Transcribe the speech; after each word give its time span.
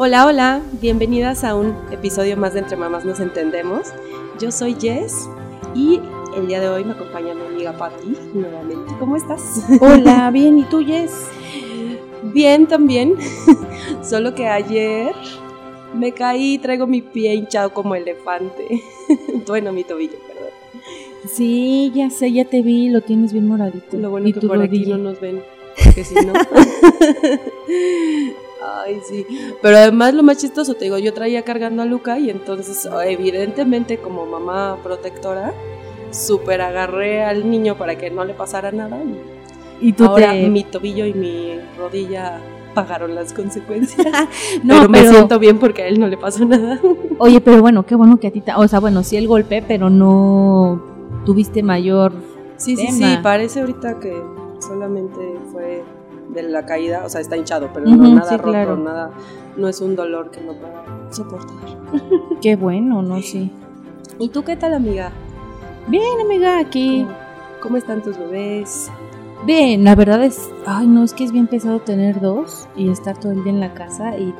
Hola, 0.00 0.26
hola, 0.26 0.62
bienvenidas 0.80 1.42
a 1.42 1.56
un 1.56 1.74
episodio 1.90 2.36
más 2.36 2.54
de 2.54 2.60
Entre 2.60 2.76
Mamás 2.76 3.04
Nos 3.04 3.18
Entendemos. 3.18 3.88
Yo 4.38 4.52
soy 4.52 4.76
Jess 4.78 5.28
y 5.74 6.00
el 6.36 6.46
día 6.46 6.60
de 6.60 6.68
hoy 6.68 6.84
me 6.84 6.92
acompaña 6.92 7.34
mi 7.34 7.44
amiga 7.44 7.76
Patty 7.76 8.14
nuevamente. 8.32 8.94
¿Cómo 9.00 9.16
estás? 9.16 9.64
Hola, 9.80 10.30
bien, 10.32 10.60
¿y 10.60 10.62
tú 10.66 10.86
Jess? 10.86 11.26
Bien 12.32 12.68
también, 12.68 13.16
solo 14.04 14.36
que 14.36 14.46
ayer 14.46 15.12
me 15.94 16.12
caí 16.12 16.54
y 16.54 16.58
traigo 16.58 16.86
mi 16.86 17.02
pie 17.02 17.34
hinchado 17.34 17.74
como 17.74 17.96
elefante. 17.96 18.80
bueno, 19.48 19.72
mi 19.72 19.82
tobillo, 19.82 20.16
perdón. 20.28 20.52
Sí, 21.28 21.90
ya 21.92 22.08
sé, 22.08 22.30
ya 22.30 22.44
te 22.44 22.62
vi, 22.62 22.88
lo 22.88 23.00
tienes 23.00 23.32
bien 23.32 23.48
moradito. 23.48 23.96
Lo 23.96 24.10
bueno 24.10 24.28
¿Y 24.28 24.32
que 24.32 24.46
por 24.46 24.62
aquí 24.62 24.86
no 24.86 24.96
nos 24.96 25.18
ven, 25.18 25.42
porque 25.84 26.04
si 26.04 26.14
no... 26.14 26.34
Ay, 28.62 29.00
sí. 29.08 29.26
Pero 29.62 29.76
además 29.76 30.14
lo 30.14 30.22
más 30.22 30.38
chistoso, 30.38 30.74
te 30.74 30.84
digo, 30.86 30.98
yo 30.98 31.12
traía 31.14 31.42
cargando 31.42 31.82
a 31.82 31.86
Luca 31.86 32.18
y 32.18 32.30
entonces 32.30 32.88
evidentemente 33.06 33.98
como 33.98 34.26
mamá 34.26 34.78
protectora, 34.82 35.52
súper 36.10 36.60
agarré 36.60 37.22
al 37.24 37.50
niño 37.50 37.76
para 37.76 37.96
que 37.96 38.10
no 38.10 38.24
le 38.24 38.34
pasara 38.34 38.72
nada 38.72 38.98
y 39.02 39.88
Y 39.88 39.92
tú 39.92 40.04
ahora 40.06 40.32
te... 40.32 40.48
mi 40.48 40.64
tobillo 40.64 41.06
y 41.06 41.14
mi 41.14 41.60
rodilla 41.78 42.40
pagaron 42.74 43.14
las 43.14 43.32
consecuencias. 43.32 44.06
No, 44.64 44.76
pero 44.78 44.88
me 44.88 44.98
pero- 45.00 45.10
siento 45.12 45.38
bien 45.38 45.58
porque 45.58 45.82
a 45.82 45.86
él 45.86 46.00
no 46.00 46.08
le 46.08 46.16
pasó 46.16 46.44
nada. 46.44 46.80
Oye, 47.18 47.40
pero 47.40 47.60
bueno, 47.60 47.84
qué 47.86 47.94
bueno 47.94 48.18
que 48.18 48.28
a 48.28 48.30
ti 48.32 48.40
te... 48.40 48.52
O 48.56 48.66
sea, 48.66 48.80
bueno, 48.80 49.02
sí 49.02 49.16
el 49.16 49.28
golpe, 49.28 49.62
pero 49.66 49.88
no 49.90 50.82
tuviste 51.24 51.62
mayor... 51.62 52.12
Sí, 52.56 52.76
sí, 52.76 52.88
sí, 52.88 53.04
parece 53.22 53.60
ahorita 53.60 54.00
que 54.00 54.20
solamente 54.60 55.20
fue 55.52 55.84
de 56.28 56.42
la 56.42 56.66
caída, 56.66 57.04
o 57.04 57.08
sea, 57.08 57.20
está 57.20 57.36
hinchado, 57.36 57.70
pero 57.72 57.86
no 57.86 58.14
nada 58.14 58.28
sí, 58.28 58.36
roto, 58.36 58.50
claro. 58.50 58.76
nada, 58.76 59.10
no 59.56 59.68
es 59.68 59.80
un 59.80 59.96
dolor 59.96 60.30
que 60.30 60.40
no 60.40 60.52
pueda 60.54 60.84
soportar. 61.10 61.56
Qué 62.40 62.56
bueno, 62.56 63.02
¿no? 63.02 63.20
Sí. 63.20 63.50
¿Y 64.18 64.28
tú 64.28 64.42
qué 64.44 64.56
tal, 64.56 64.74
amiga? 64.74 65.12
Bien, 65.88 66.20
amiga, 66.24 66.58
aquí... 66.58 67.02
¿Cómo, 67.02 67.16
cómo 67.62 67.76
están 67.76 68.02
tus 68.02 68.18
bebés? 68.18 68.90
Bien, 69.46 69.84
la 69.84 69.94
verdad 69.94 70.22
es... 70.24 70.50
Ay, 70.66 70.86
no, 70.86 71.04
es 71.04 71.14
que 71.14 71.24
es 71.24 71.32
bien 71.32 71.46
pesado 71.46 71.80
tener 71.80 72.20
dos 72.20 72.68
y 72.76 72.90
estar 72.90 73.18
todo 73.18 73.32
el 73.32 73.42
día 73.44 73.52
en 73.52 73.60
la 73.60 73.74
casa 73.74 74.16
y... 74.18 74.34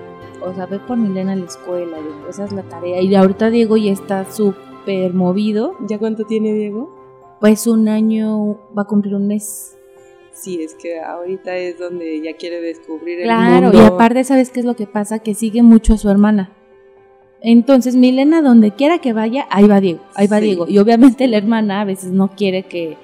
O 0.45 0.55
sea, 0.55 0.67
ve 0.67 0.79
por 0.79 0.97
Milena 0.97 1.33
a 1.33 1.37
la 1.37 1.47
escuela, 1.47 1.99
y 1.99 2.31
esa 2.31 2.45
es 2.45 2.53
la 2.53 2.63
tarea. 2.63 3.01
Y 3.03 3.15
ahorita 3.15 3.51
Diego 3.51 3.77
ya 3.77 3.91
está 3.91 4.31
súper 4.31 5.13
movido. 5.13 5.75
¿Ya 5.89 5.99
cuánto 5.99 6.25
tiene 6.25 6.53
Diego? 6.53 6.95
Pues 7.41 7.67
un 7.67 7.89
año 7.89 8.57
va 8.77 8.83
a 8.83 8.85
cumplir 8.85 9.15
un 9.17 9.27
mes. 9.27 9.78
Sí, 10.33 10.63
es 10.63 10.75
que 10.75 11.01
ahorita 11.01 11.57
es 11.57 11.79
donde 11.79 12.21
ya 12.23 12.35
quiere 12.37 12.61
descubrir 12.61 13.19
el 13.21 13.25
Claro, 13.25 13.69
mundo. 13.69 13.79
y 13.83 13.87
aparte, 13.87 14.23
¿sabes 14.25 14.51
qué 14.51 14.61
es 14.61 14.67
lo 14.67 14.77
que 14.77 14.87
pasa? 14.87 15.19
Que 15.19 15.35
sigue 15.35 15.63
mucho 15.63 15.95
a 15.95 15.99
su 15.99 16.09
hermana. 16.09 16.53
Entonces, 17.41 17.95
Milena, 17.97 18.43
donde 18.43 18.73
quiera 18.73 18.99
que 18.99 19.13
vaya, 19.13 19.47
ahí 19.51 19.67
va 19.69 19.81
Diego, 19.81 20.01
ahí 20.15 20.27
va 20.27 20.39
Sí. 20.39 20.45
Diego. 20.47 20.67
Y 20.69 20.79
obviamente 20.79 21.27
la 21.29 21.37
hermana 21.37 21.81
a 21.81 21.85
veces 21.85 22.11
no 22.11 22.29
quiere 22.37 22.65
que, 22.65 22.97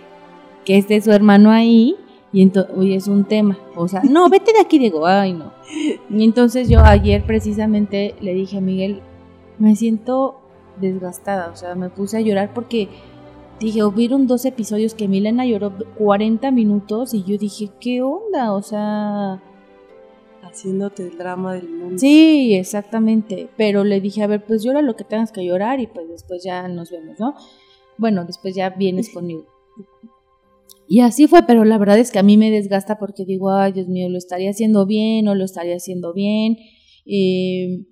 que 0.65 0.77
esté 0.79 1.01
su 1.01 1.13
hermano 1.13 1.51
ahí, 1.51 1.97
y 2.33 2.43
entonces 2.43 2.75
es 2.97 3.07
un 3.09 3.25
tema. 3.25 3.59
O 3.77 3.87
sea, 3.87 4.03
no, 4.03 4.29
vete 4.31 4.53
de 4.53 4.61
aquí, 4.61 4.79
Diego, 4.79 5.07
ay, 5.07 5.33
no. 5.35 5.53
Y 6.11 6.25
entonces 6.25 6.69
yo 6.69 6.81
ayer 6.81 7.25
precisamente 7.25 8.15
le 8.21 8.35
dije 8.35 8.59
a 8.59 8.61
Miguel, 8.61 9.03
me 9.59 9.77
siento 9.77 10.41
desgastada, 10.81 11.51
o 11.53 11.57
sea, 11.57 11.77
me 11.77 11.89
puse 11.89 12.17
a 12.17 12.21
llorar 12.21 12.53
porque 12.53 12.89
dije, 13.65 13.83
hubieron 13.83 14.27
dos 14.27 14.45
episodios 14.45 14.95
que 14.95 15.09
Milena 15.09 15.45
lloró 15.45 15.73
40 15.99 16.51
minutos 16.51 17.15
y 17.15 17.25
yo 17.25 17.39
dije, 17.39 17.71
¿qué 17.81 18.03
onda? 18.03 18.53
O 18.53 18.63
sea... 18.63 19.43
Haciéndote 20.43 21.03
el 21.05 21.19
drama 21.19 21.55
del 21.55 21.69
mundo. 21.69 21.99
Sí, 21.99 22.55
exactamente. 22.55 23.49
Pero 23.57 23.83
le 23.83 24.01
dije, 24.01 24.23
a 24.23 24.27
ver, 24.27 24.45
pues 24.45 24.63
llora 24.63 24.83
lo 24.83 24.95
que 24.95 25.05
tengas 25.05 25.33
que 25.33 25.45
llorar 25.45 25.81
y 25.81 25.87
pues 25.87 26.09
después 26.09 26.45
ya 26.45 26.69
nos 26.69 26.91
vemos, 26.91 27.19
¿no? 27.19 27.35
Bueno, 27.99 28.25
después 28.25 28.55
ya 28.55 28.71
vienes 28.71 29.09
conmigo. 29.15 29.47
Y 30.87 31.01
así 31.01 31.27
fue, 31.27 31.45
pero 31.47 31.65
la 31.65 31.79
verdad 31.79 31.99
es 31.99 32.11
que 32.11 32.19
a 32.19 32.23
mí 32.23 32.37
me 32.37 32.51
desgasta 32.51 32.99
porque 32.99 33.25
digo, 33.25 33.51
ay, 33.51 33.73
Dios 33.73 33.89
mío, 33.89 34.09
lo 34.11 34.19
estaría 34.19 34.51
haciendo 34.51 34.85
bien, 34.87 35.25
no 35.25 35.35
lo 35.35 35.45
estaría 35.45 35.77
haciendo 35.77 36.13
bien, 36.13 36.59
eh, 37.07 37.87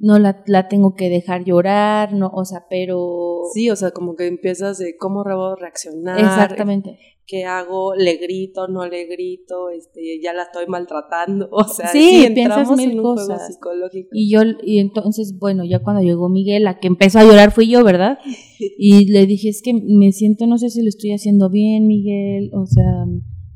no 0.00 0.18
la, 0.18 0.42
la 0.46 0.66
tengo 0.68 0.94
que 0.94 1.08
dejar 1.08 1.44
llorar, 1.44 2.12
no, 2.12 2.30
o 2.34 2.44
sea, 2.44 2.66
pero... 2.68 3.42
Sí, 3.52 3.70
o 3.70 3.76
sea, 3.76 3.92
como 3.92 4.16
que 4.16 4.26
empiezas 4.26 4.78
de 4.78 4.96
cómo 4.96 5.22
debo 5.22 5.54
reaccionar. 5.54 6.18
exactamente. 6.18 6.98
¿Qué 7.26 7.44
hago? 7.44 7.94
¿Le 7.94 8.16
grito? 8.16 8.66
¿No 8.66 8.86
le 8.88 9.04
grito? 9.06 9.70
Este, 9.70 10.20
ya 10.20 10.32
la 10.32 10.42
estoy 10.44 10.66
maltratando. 10.66 11.48
O 11.52 11.62
sea, 11.62 11.86
Sí, 11.86 12.24
sí, 12.26 12.30
piensas 12.34 12.68
mil 12.76 12.90
en 12.90 12.98
un 12.98 13.04
juego 13.04 13.16
cosas. 13.18 13.46
psicológico. 13.46 14.08
Y 14.12 14.32
yo, 14.32 14.40
y 14.64 14.78
entonces, 14.80 15.38
bueno, 15.38 15.62
ya 15.64 15.78
cuando 15.78 16.02
llegó 16.02 16.28
Miguel, 16.28 16.64
la 16.64 16.80
que 16.80 16.88
empezó 16.88 17.20
a 17.20 17.24
llorar 17.24 17.52
fui 17.52 17.68
yo, 17.68 17.84
¿verdad? 17.84 18.18
Y 18.78 19.06
le 19.12 19.26
dije, 19.26 19.48
es 19.48 19.62
que 19.62 19.72
me 19.74 20.10
siento, 20.10 20.46
no 20.48 20.58
sé 20.58 20.70
si 20.70 20.82
lo 20.82 20.88
estoy 20.88 21.12
haciendo 21.12 21.50
bien, 21.50 21.86
Miguel, 21.86 22.50
o 22.52 22.66
sea, 22.66 23.04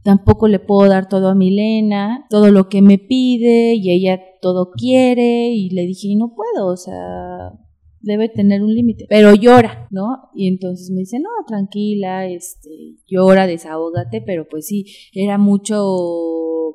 tampoco 0.04 0.46
le 0.46 0.60
puedo 0.60 0.88
dar 0.88 1.08
todo 1.08 1.28
a 1.28 1.34
Milena, 1.34 2.26
todo 2.30 2.52
lo 2.52 2.68
que 2.68 2.82
me 2.82 2.98
pide, 2.98 3.74
y 3.74 3.90
ella 3.90 4.20
todo 4.40 4.70
quiere, 4.70 5.48
y 5.48 5.70
le 5.70 5.86
dije, 5.86 6.08
y 6.08 6.16
no 6.16 6.34
puedo, 6.34 6.68
o 6.68 6.76
sea, 6.76 7.52
debe 8.00 8.28
tener 8.28 8.62
un 8.62 8.74
límite, 8.74 9.06
pero 9.08 9.34
llora, 9.34 9.88
¿no? 9.90 10.28
Y 10.34 10.46
entonces 10.46 10.90
me 10.90 11.00
dice, 11.00 11.18
no, 11.18 11.30
tranquila, 11.46 12.26
este, 12.28 12.96
llora, 13.06 13.46
desahógate, 13.46 14.20
pero 14.20 14.46
pues 14.46 14.66
sí, 14.66 14.84
era 15.14 15.38
mucho 15.38 15.82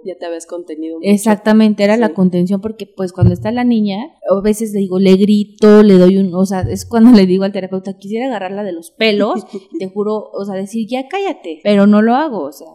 ya 0.06 0.16
te 0.18 0.26
habías 0.26 0.46
contenido. 0.46 0.98
mucho. 0.98 1.10
Exactamente, 1.10 1.84
era 1.84 1.98
la 1.98 2.10
contención 2.10 2.62
porque 2.62 2.86
pues 2.86 3.14
cuando 3.14 3.34
está 3.34 3.52
la 3.52 3.64
niña, 3.64 3.98
a 4.30 4.42
veces 4.42 4.74
le 4.74 4.80
digo, 4.80 5.00
le 5.00 5.16
grito, 5.16 5.84
le 5.84 5.96
doy 5.96 6.18
un, 6.18 6.34
o 6.34 6.46
sea, 6.46 6.62
es 6.62 6.86
cuando 6.86 7.12
le 7.18 7.26
digo 7.26 7.44
al 7.44 7.52
terapeuta, 7.52 7.98
quisiera 7.98 8.28
agarrarla 8.28 8.64
de 8.64 8.72
los 8.74 8.92
pelos, 8.92 9.46
te 9.80 9.88
juro, 9.88 10.30
o 10.34 10.46
sea, 10.46 10.56
decir, 10.56 10.88
ya 10.90 11.08
cállate, 11.08 11.60
pero 11.64 11.88
no 11.88 12.02
lo 12.02 12.16
hago, 12.16 12.44
o 12.44 12.52
sea, 12.52 12.68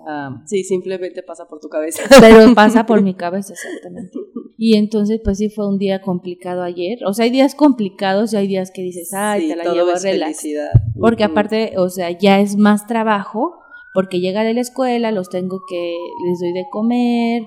Sí, 0.46 0.64
simplemente 0.64 1.22
pasa 1.22 1.46
por 1.46 1.60
tu 1.60 1.68
cabeza. 1.68 2.02
pero 2.20 2.54
pasa 2.54 2.86
por 2.86 3.02
mi 3.02 3.14
cabeza 3.14 3.52
exactamente. 3.52 4.18
Y 4.56 4.76
entonces 4.76 5.20
pues 5.22 5.38
sí 5.38 5.48
fue 5.48 5.68
un 5.68 5.78
día 5.78 6.00
complicado 6.00 6.62
ayer, 6.62 6.98
o 7.06 7.12
sea, 7.12 7.24
hay 7.24 7.30
días 7.30 7.54
complicados 7.54 8.32
y 8.32 8.36
hay 8.36 8.46
días 8.46 8.70
que 8.70 8.82
dices, 8.82 9.12
ay, 9.12 9.42
Sí, 9.42 9.48
te 9.48 9.56
la 9.56 9.64
llevo 9.64 9.92
relax. 9.94 10.02
felicidad. 10.02 10.70
Porque 10.98 11.24
aparte, 11.24 11.72
o 11.76 11.88
sea, 11.88 12.10
ya 12.16 12.40
es 12.40 12.56
más 12.56 12.86
trabajo, 12.86 13.56
porque 13.94 14.20
llega 14.20 14.42
de 14.44 14.52
la 14.54 14.60
escuela, 14.60 15.12
los 15.12 15.30
tengo 15.30 15.60
que, 15.68 15.96
les 16.28 16.40
doy 16.40 16.52
de 16.52 16.66
comer, 16.70 17.44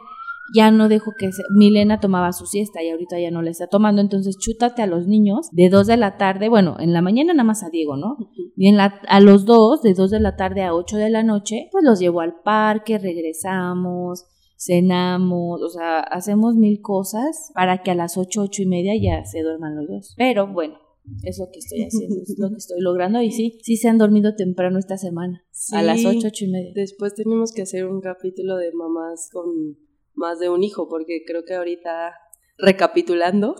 ya 0.55 0.71
no 0.71 0.87
dejo 0.87 1.11
que 1.19 1.31
se- 1.33 1.43
Milena 1.53 1.99
tomaba 1.99 2.31
su 2.31 2.45
siesta 2.45 2.81
y 2.81 2.89
ahorita 2.89 3.19
ya 3.19 3.31
no 3.31 3.41
la 3.41 3.49
está 3.51 3.67
tomando, 3.67 4.01
entonces 4.01 4.37
chútate 4.39 4.81
a 4.81 4.87
los 4.87 5.05
niños 5.05 5.49
de 5.51 5.69
2 5.69 5.87
de 5.87 5.97
la 5.97 6.15
tarde, 6.17 6.47
bueno, 6.47 6.77
en 6.79 6.93
la 6.93 7.01
mañana 7.01 7.33
nada 7.33 7.43
más 7.43 7.63
a 7.63 7.69
Diego, 7.69 7.97
¿no? 7.97 8.15
Y 8.55 8.69
en 8.69 8.77
la, 8.77 8.99
a 9.09 9.19
los 9.19 9.45
dos, 9.45 9.81
de 9.81 9.93
2 9.93 10.09
de 10.09 10.21
la 10.21 10.37
tarde 10.37 10.63
a 10.63 10.73
8 10.73 10.95
de 10.97 11.09
la 11.09 11.21
noche, 11.21 11.67
pues 11.73 11.83
los 11.83 11.99
llevo 11.99 12.21
al 12.21 12.35
parque, 12.45 12.97
regresamos, 12.97 14.25
cenamos, 14.57 15.61
o 15.61 15.69
sea, 15.69 15.99
hacemos 15.99 16.55
mil 16.55 16.81
cosas 16.81 17.51
para 17.53 17.79
que 17.83 17.91
a 17.91 17.95
las 17.95 18.17
8, 18.17 18.41
8 18.43 18.61
y 18.63 18.65
media 18.67 18.93
ya 18.95 19.25
se 19.25 19.41
duerman 19.43 19.75
los 19.75 19.87
dos. 19.87 20.13
Pero 20.17 20.47
bueno, 20.47 20.75
es 21.23 21.39
lo 21.39 21.49
que 21.51 21.59
estoy 21.59 21.83
haciendo, 21.83 22.21
es 22.21 22.35
lo 22.37 22.49
que 22.49 22.57
estoy 22.57 22.79
logrando 22.81 23.21
y 23.21 23.31
sí, 23.31 23.57
sí 23.61 23.77
se 23.77 23.87
han 23.87 23.97
dormido 23.97 24.35
temprano 24.35 24.79
esta 24.79 24.97
semana, 24.97 25.43
a 25.73 25.81
las 25.83 25.99
Sí. 25.99 26.05
8, 26.07 26.27
8 26.27 26.45
y 26.45 26.47
media. 26.49 26.71
Después 26.75 27.13
tenemos 27.15 27.51
que 27.53 27.61
hacer 27.63 27.85
un 27.85 28.01
capítulo 28.01 28.57
de 28.57 28.71
mamás 28.73 29.29
con 29.31 29.77
más 30.13 30.39
de 30.39 30.49
un 30.49 30.63
hijo, 30.63 30.87
porque 30.89 31.23
creo 31.25 31.43
que 31.45 31.53
ahorita, 31.55 32.11
recapitulando, 32.57 33.55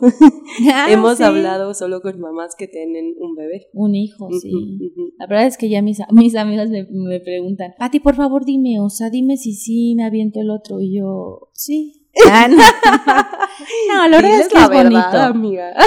Ah, 0.74 0.88
hemos 0.92 1.18
sí. 1.18 1.24
hablado 1.24 1.74
solo 1.74 2.02
con 2.02 2.20
mamás 2.20 2.56
que 2.58 2.68
tienen 2.68 3.14
un 3.20 3.36
bebé. 3.36 3.68
Un 3.74 3.96
hijo, 3.96 4.28
sí. 4.42 4.80
La 5.20 5.28
verdad 5.28 5.48
es 5.48 5.58
que 5.58 5.70
ya 5.70 5.82
mis, 5.82 6.00
mis 6.12 6.36
amigas 6.36 6.70
me, 6.70 6.86
me 6.92 7.20
preguntan, 7.20 7.74
Pati, 7.78 8.00
por 8.00 8.16
favor 8.16 8.44
dime, 8.46 8.80
o 8.80 8.90
sea, 8.90 9.10
dime 9.10 9.38
si 9.38 9.54
sí 9.54 9.94
me 9.96 10.04
aviento 10.06 10.42
el 10.42 10.50
otro. 10.50 10.82
Y 10.82 10.98
yo, 10.98 11.50
sí. 11.54 11.97
Ah, 12.30 12.48
no. 12.48 12.58
No, 12.58 14.08
la 14.08 14.18
verdad 14.18 14.40
es 14.40 14.48
que 14.48 14.56
la 14.56 14.64
es 14.64 14.69
verdad, 14.69 14.84
bonito. 14.84 15.18
amiga. 15.38 15.74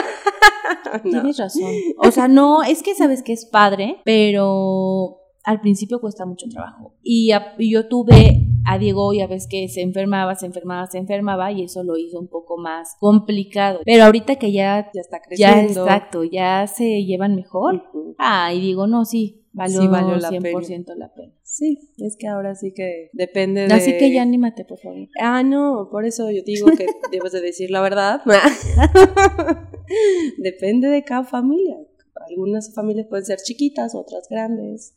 No. 1.04 1.10
Tienes 1.10 1.38
razón. 1.38 1.70
O 1.98 2.10
sea, 2.10 2.26
no, 2.28 2.62
es 2.62 2.82
que 2.82 2.94
sabes 2.94 3.22
que 3.22 3.32
es 3.32 3.44
padre, 3.46 4.00
pero 4.04 5.18
al 5.44 5.60
principio 5.60 6.00
cuesta 6.00 6.26
mucho 6.26 6.46
trabajo. 6.48 6.94
Y, 7.02 7.30
a- 7.32 7.54
y 7.58 7.72
yo 7.72 7.86
tuve 7.88 8.46
a 8.66 8.78
Diego, 8.78 9.12
ya 9.12 9.26
ves 9.26 9.46
que 9.48 9.68
se 9.68 9.82
enfermaba, 9.82 10.34
se 10.34 10.46
enfermaba, 10.46 10.86
se 10.86 10.98
enfermaba, 10.98 11.52
y 11.52 11.62
eso 11.64 11.82
lo 11.84 11.96
hizo 11.96 12.18
un 12.18 12.28
poco 12.28 12.56
más 12.58 12.96
complicado. 12.98 13.80
Pero 13.84 14.04
ahorita 14.04 14.36
que 14.36 14.52
ya, 14.52 14.90
Ya 14.94 15.00
está 15.00 15.18
ya 15.36 15.52
creciendo. 15.52 15.82
exacto, 15.84 16.24
ya 16.24 16.66
se 16.66 17.04
llevan 17.04 17.36
mejor. 17.36 17.84
Ah, 18.18 18.52
y 18.52 18.60
digo, 18.60 18.86
no, 18.86 19.04
sí, 19.04 19.39
valió, 19.52 19.80
Sí, 19.80 19.88
valió 19.88 20.16
la 20.16 20.30
100% 20.30 20.94
la 20.96 21.12
pena. 21.14 21.32
Sí, 21.42 21.78
es 21.98 22.16
que 22.16 22.28
ahora 22.28 22.54
sí 22.54 22.72
que 22.72 23.10
depende 23.12 23.66
de... 23.66 23.74
Así 23.74 23.96
que 23.98 24.12
ya 24.12 24.22
anímate, 24.22 24.64
por 24.64 24.78
favor. 24.78 25.08
Ah, 25.20 25.42
no, 25.42 25.88
por 25.90 26.04
eso 26.04 26.30
yo 26.30 26.42
digo 26.44 26.68
que 26.76 26.86
debes 27.12 27.32
de 27.32 27.40
decir 27.40 27.70
la 27.70 27.80
verdad. 27.80 28.22
Depende 30.38 30.88
de 30.88 31.02
cada 31.02 31.24
familia. 31.24 31.76
Algunas 32.28 32.74
familias 32.74 33.06
pueden 33.08 33.24
ser 33.24 33.38
chiquitas, 33.38 33.94
otras 33.94 34.28
grandes. 34.28 34.94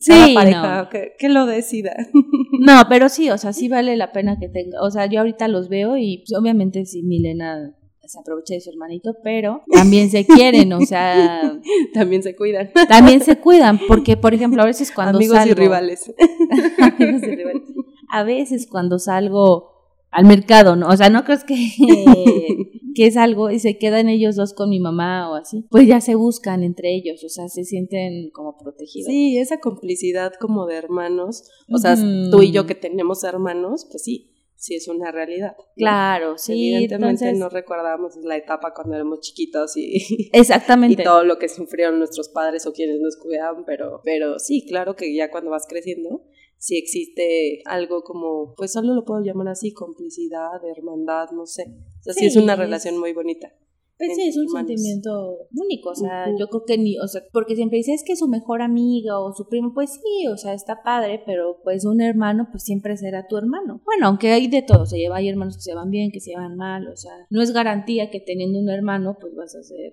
Sí, 0.00 0.12
Cada 0.12 0.34
pareja 0.34 0.82
no. 0.82 0.88
que, 0.90 1.12
que 1.18 1.28
lo 1.28 1.46
decida. 1.46 1.96
No, 2.58 2.82
pero 2.88 3.08
sí, 3.08 3.30
o 3.30 3.38
sea, 3.38 3.52
sí 3.52 3.68
vale 3.68 3.96
la 3.96 4.12
pena 4.12 4.38
que 4.40 4.48
tenga. 4.48 4.80
O 4.82 4.90
sea, 4.90 5.06
yo 5.06 5.20
ahorita 5.20 5.46
los 5.46 5.68
veo 5.68 5.96
y 5.96 6.24
pues, 6.26 6.38
obviamente 6.38 6.86
sí, 6.86 7.02
Milena 7.02 7.76
se 8.08 8.18
aprovecha 8.18 8.54
de 8.54 8.60
su 8.60 8.70
hermanito, 8.70 9.16
pero 9.22 9.62
también 9.72 10.10
se 10.10 10.26
quieren, 10.26 10.72
o 10.72 10.80
sea, 10.80 11.58
También 11.94 12.22
se 12.22 12.34
cuidan. 12.36 12.70
también 12.88 13.20
se 13.20 13.38
cuidan, 13.38 13.80
porque 13.88 14.16
por 14.16 14.34
ejemplo, 14.34 14.62
a 14.62 14.66
veces 14.66 14.92
cuando 14.92 15.18
Amigos 15.18 15.36
salgo, 15.36 15.52
y 15.52 15.54
rivales. 15.54 16.12
Amigos 16.78 17.22
y 17.22 17.36
rivales. 17.36 17.62
A 18.10 18.22
veces 18.24 18.66
cuando 18.70 18.98
salgo 18.98 19.72
al 20.10 20.24
mercado, 20.24 20.76
¿no? 20.76 20.88
O 20.88 20.96
sea, 20.96 21.10
no 21.10 21.24
crees 21.24 21.44
que, 21.44 21.56
que 22.94 23.10
salgo 23.10 23.50
y 23.50 23.58
se 23.58 23.76
quedan 23.78 24.08
ellos 24.08 24.36
dos 24.36 24.54
con 24.54 24.70
mi 24.70 24.80
mamá 24.80 25.30
o 25.30 25.34
así. 25.34 25.66
Pues 25.70 25.86
ya 25.86 26.00
se 26.00 26.14
buscan 26.14 26.62
entre 26.62 26.94
ellos, 26.94 27.22
o 27.24 27.28
sea, 27.28 27.48
se 27.48 27.64
sienten 27.64 28.30
como 28.30 28.56
protegidos. 28.56 29.08
Sí, 29.08 29.38
esa 29.38 29.58
complicidad 29.58 30.32
como 30.40 30.66
de 30.66 30.76
hermanos. 30.76 31.44
O 31.70 31.78
sea, 31.78 31.94
Ujú. 31.94 32.30
tú 32.30 32.42
y 32.42 32.50
yo 32.52 32.66
que 32.66 32.74
tenemos 32.74 33.24
hermanos, 33.24 33.86
pues 33.90 34.04
sí, 34.04 34.30
sí 34.66 34.74
es 34.74 34.88
una 34.88 35.12
realidad. 35.12 35.54
¿no? 35.56 35.64
Claro, 35.76 36.38
sí, 36.38 36.74
Evidentemente 36.74 37.24
entonces, 37.24 37.38
no 37.38 37.48
recordamos 37.48 38.16
la 38.16 38.36
etapa 38.36 38.74
cuando 38.74 38.94
éramos 38.94 39.20
chiquitos 39.20 39.76
y, 39.76 39.96
y 40.08 40.30
exactamente. 40.32 41.02
todo 41.02 41.24
lo 41.24 41.38
que 41.38 41.48
sufrieron 41.48 41.98
nuestros 41.98 42.28
padres 42.28 42.66
o 42.66 42.72
quienes 42.72 43.00
nos 43.00 43.16
cuidaban, 43.16 43.64
pero, 43.64 44.00
pero 44.04 44.38
sí, 44.38 44.66
claro 44.66 44.96
que 44.96 45.14
ya 45.14 45.30
cuando 45.30 45.50
vas 45.50 45.66
creciendo, 45.68 46.22
sí 46.58 46.76
existe 46.76 47.62
algo 47.64 48.02
como, 48.02 48.54
pues 48.56 48.72
solo 48.72 48.94
lo 48.94 49.04
puedo 49.04 49.22
llamar 49.22 49.48
así, 49.48 49.72
complicidad, 49.72 50.60
hermandad, 50.76 51.30
no 51.30 51.46
sé. 51.46 51.64
O 52.00 52.02
sea, 52.02 52.14
sí, 52.14 52.20
Sí, 52.20 52.26
es 52.26 52.36
una 52.36 52.56
relación 52.56 52.98
muy 52.98 53.12
bonita. 53.12 53.52
Pues 53.98 54.14
sí, 54.14 54.28
es 54.28 54.36
un 54.36 54.44
hermanos. 54.46 54.68
sentimiento 54.68 55.48
único, 55.54 55.90
o 55.90 55.94
sea, 55.94 56.26
yo 56.38 56.48
creo 56.48 56.64
que 56.66 56.76
ni, 56.76 56.98
o 56.98 57.08
sea, 57.08 57.22
porque 57.32 57.56
siempre 57.56 57.78
dice 57.78 57.94
es 57.94 58.04
que 58.04 58.14
su 58.14 58.28
mejor 58.28 58.60
amiga 58.60 59.18
o 59.18 59.32
su 59.32 59.48
primo, 59.48 59.72
pues 59.72 59.90
sí, 59.92 60.26
o 60.26 60.36
sea, 60.36 60.52
está 60.52 60.82
padre, 60.82 61.22
pero 61.24 61.60
pues 61.64 61.86
un 61.86 62.02
hermano, 62.02 62.48
pues 62.50 62.64
siempre 62.64 62.96
será 62.98 63.26
tu 63.26 63.38
hermano. 63.38 63.80
Bueno, 63.86 64.08
aunque 64.08 64.32
hay 64.32 64.48
de 64.48 64.60
todo, 64.62 64.84
se 64.84 64.98
lleva, 64.98 65.16
hay 65.16 65.28
hermanos 65.30 65.56
que 65.56 65.62
se 65.62 65.70
llevan 65.70 65.90
bien, 65.90 66.10
que 66.12 66.20
se 66.20 66.32
llevan 66.32 66.56
mal, 66.56 66.86
o 66.88 66.96
sea, 66.96 67.12
no 67.30 67.40
es 67.40 67.52
garantía 67.52 68.10
que 68.10 68.20
teniendo 68.20 68.58
un 68.58 68.68
hermano, 68.68 69.16
pues 69.18 69.34
vas 69.34 69.54
a 69.54 69.62
ser. 69.62 69.92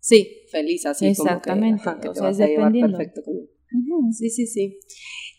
Sí, 0.00 0.42
feliz 0.50 0.86
así 0.86 1.06
Exactamente, 1.06 1.82
como 1.84 1.84
que, 1.84 1.90
ajá, 1.90 2.00
que 2.00 2.08
o 2.08 2.12
te 2.12 2.18
sea, 2.20 2.28
vas 2.28 2.40
es 2.40 2.46
a 2.46 2.48
dependiendo. 2.48 2.96
perfecto 2.96 3.22
con 3.24 3.36
él. 3.36 3.50
Sí, 4.12 4.30
sí, 4.30 4.46
sí. 4.46 4.78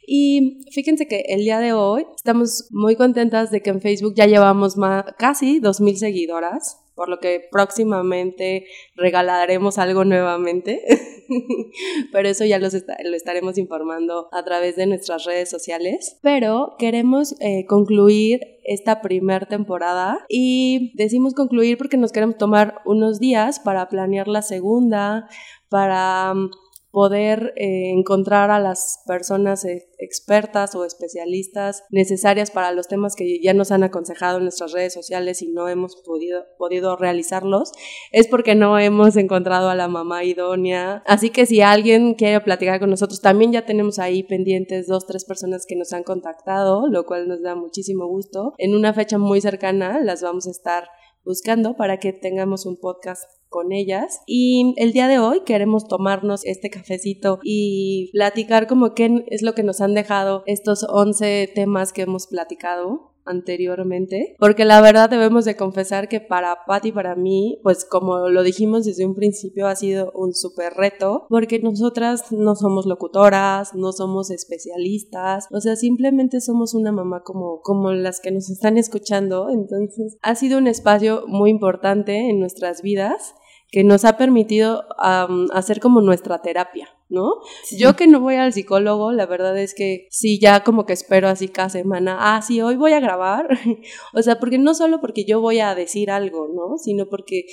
Y 0.05 0.61
fíjense 0.71 1.07
que 1.07 1.23
el 1.29 1.41
día 1.41 1.59
de 1.59 1.73
hoy 1.73 2.05
estamos 2.15 2.67
muy 2.71 2.95
contentas 2.95 3.51
de 3.51 3.61
que 3.61 3.69
en 3.69 3.81
Facebook 3.81 4.13
ya 4.15 4.25
llevamos 4.27 4.77
más, 4.77 5.05
casi 5.17 5.59
2.000 5.59 5.95
seguidoras, 5.95 6.77
por 6.99 7.07
lo 7.07 7.19
que 7.21 7.47
próximamente 7.49 8.65
regalaremos 8.93 9.77
algo 9.77 10.03
nuevamente. 10.03 10.83
Pero 12.11 12.27
eso 12.27 12.43
ya 12.43 12.59
los 12.59 12.73
lo 12.73 13.15
estaremos 13.15 13.57
informando 13.57 14.27
a 14.33 14.43
través 14.43 14.75
de 14.75 14.85
nuestras 14.85 15.23
redes 15.23 15.49
sociales. 15.49 16.19
Pero 16.21 16.75
queremos 16.77 17.39
eh, 17.39 17.65
concluir 17.67 18.41
esta 18.65 19.01
primer 19.01 19.45
temporada 19.45 20.25
y 20.27 20.91
decimos 20.95 21.35
concluir 21.35 21.77
porque 21.77 21.95
nos 21.95 22.11
queremos 22.11 22.37
tomar 22.37 22.81
unos 22.83 23.21
días 23.21 23.61
para 23.61 23.87
planear 23.87 24.27
la 24.27 24.41
segunda, 24.41 25.29
para 25.69 26.33
mm, 26.33 26.51
poder 26.91 27.53
eh, 27.55 27.91
encontrar 27.91 28.51
a 28.51 28.59
las 28.59 29.01
personas 29.05 29.63
eh, 29.65 29.89
expertas 29.99 30.75
o 30.75 30.85
especialistas 30.85 31.83
necesarias 31.91 32.51
para 32.51 32.71
los 32.71 32.87
temas 32.87 33.15
que 33.15 33.39
ya 33.41 33.53
nos 33.53 33.71
han 33.71 33.83
aconsejado 33.83 34.37
en 34.37 34.43
nuestras 34.43 34.71
redes 34.71 34.93
sociales 34.93 35.41
y 35.41 35.51
no 35.51 35.67
hemos 35.67 35.95
podido, 35.97 36.45
podido 36.57 36.95
realizarlos, 36.95 37.71
es 38.11 38.27
porque 38.27 38.55
no 38.55 38.79
hemos 38.79 39.15
encontrado 39.17 39.69
a 39.69 39.75
la 39.75 39.87
mamá 39.87 40.23
idónea. 40.23 41.03
Así 41.05 41.29
que 41.29 41.45
si 41.45 41.61
alguien 41.61 42.15
quiere 42.15 42.41
platicar 42.41 42.79
con 42.79 42.89
nosotros, 42.89 43.21
también 43.21 43.51
ya 43.51 43.65
tenemos 43.65 43.99
ahí 43.99 44.23
pendientes 44.23 44.87
dos, 44.87 45.05
tres 45.05 45.25
personas 45.25 45.65
que 45.67 45.75
nos 45.75 45.93
han 45.93 46.03
contactado, 46.03 46.87
lo 46.87 47.05
cual 47.05 47.27
nos 47.27 47.41
da 47.41 47.55
muchísimo 47.55 48.07
gusto. 48.07 48.53
En 48.57 48.75
una 48.75 48.93
fecha 48.93 49.17
muy 49.17 49.41
cercana 49.41 49.99
las 50.01 50.21
vamos 50.21 50.47
a 50.47 50.51
estar 50.51 50.87
buscando 51.23 51.75
para 51.75 51.99
que 51.99 52.13
tengamos 52.13 52.65
un 52.65 52.77
podcast 52.77 53.38
con 53.49 53.71
ellas. 53.71 54.21
Y 54.25 54.73
el 54.77 54.93
día 54.93 55.07
de 55.07 55.19
hoy 55.19 55.41
queremos 55.45 55.87
tomarnos 55.87 56.45
este 56.45 56.69
cafecito 56.69 57.39
y 57.43 58.09
platicar 58.13 58.67
como 58.67 58.93
qué 58.93 59.25
es 59.27 59.41
lo 59.41 59.53
que 59.53 59.63
nos 59.63 59.81
han 59.81 59.93
dejado 59.93 60.43
estos 60.45 60.85
11 60.87 61.51
temas 61.53 61.91
que 61.91 62.03
hemos 62.03 62.27
platicado 62.27 63.08
anteriormente, 63.29 64.35
porque 64.39 64.65
la 64.65 64.81
verdad 64.81 65.09
debemos 65.09 65.45
de 65.45 65.55
confesar 65.55 66.09
que 66.09 66.19
para 66.19 66.65
Pat 66.65 66.85
y 66.85 66.91
para 66.91 67.15
mí, 67.15 67.59
pues 67.63 67.85
como 67.85 68.29
lo 68.29 68.43
dijimos 68.43 68.85
desde 68.85 69.05
un 69.05 69.15
principio, 69.15 69.67
ha 69.67 69.75
sido 69.75 70.11
un 70.13 70.33
súper 70.33 70.73
reto, 70.73 71.25
porque 71.29 71.59
nosotras 71.59 72.31
no 72.31 72.55
somos 72.55 72.85
locutoras, 72.85 73.75
no 73.75 73.91
somos 73.91 74.31
especialistas, 74.31 75.47
o 75.51 75.61
sea, 75.61 75.75
simplemente 75.75 76.41
somos 76.41 76.73
una 76.73 76.91
mamá 76.91 77.21
como, 77.23 77.61
como 77.61 77.91
las 77.91 78.19
que 78.19 78.31
nos 78.31 78.49
están 78.49 78.77
escuchando, 78.77 79.49
entonces 79.49 80.17
ha 80.21 80.35
sido 80.35 80.57
un 80.57 80.67
espacio 80.67 81.23
muy 81.27 81.49
importante 81.49 82.29
en 82.29 82.39
nuestras 82.39 82.81
vidas 82.81 83.35
que 83.71 83.83
nos 83.83 84.05
ha 84.05 84.17
permitido 84.17 84.83
am, 84.97 85.47
hacer 85.53 85.79
como 85.79 86.01
nuestra 86.01 86.41
terapia, 86.41 86.89
¿no? 87.09 87.35
Yo 87.77 87.95
que 87.95 88.07
no 88.07 88.21
voy 88.21 88.35
al 88.35 88.53
psicólogo, 88.53 89.11
la 89.11 89.25
verdad 89.25 89.57
es 89.57 89.73
que 89.73 90.07
sí, 90.11 90.39
ya 90.39 90.63
como 90.63 90.85
que 90.85 90.93
espero 90.93 91.27
así 91.27 91.49
cada 91.49 91.69
semana, 91.69 92.17
ah, 92.19 92.41
sí, 92.41 92.61
hoy 92.61 92.75
voy 92.75 92.93
a 92.93 92.99
grabar, 92.99 93.47
o 94.13 94.21
sea, 94.21 94.39
porque 94.39 94.57
no 94.57 94.73
solo 94.73 95.01
porque 95.01 95.25
yo 95.25 95.41
voy 95.41 95.59
a 95.59 95.75
decir 95.75 96.11
algo, 96.11 96.47
¿no? 96.47 96.77
Sino 96.77 97.07
porque 97.09 97.45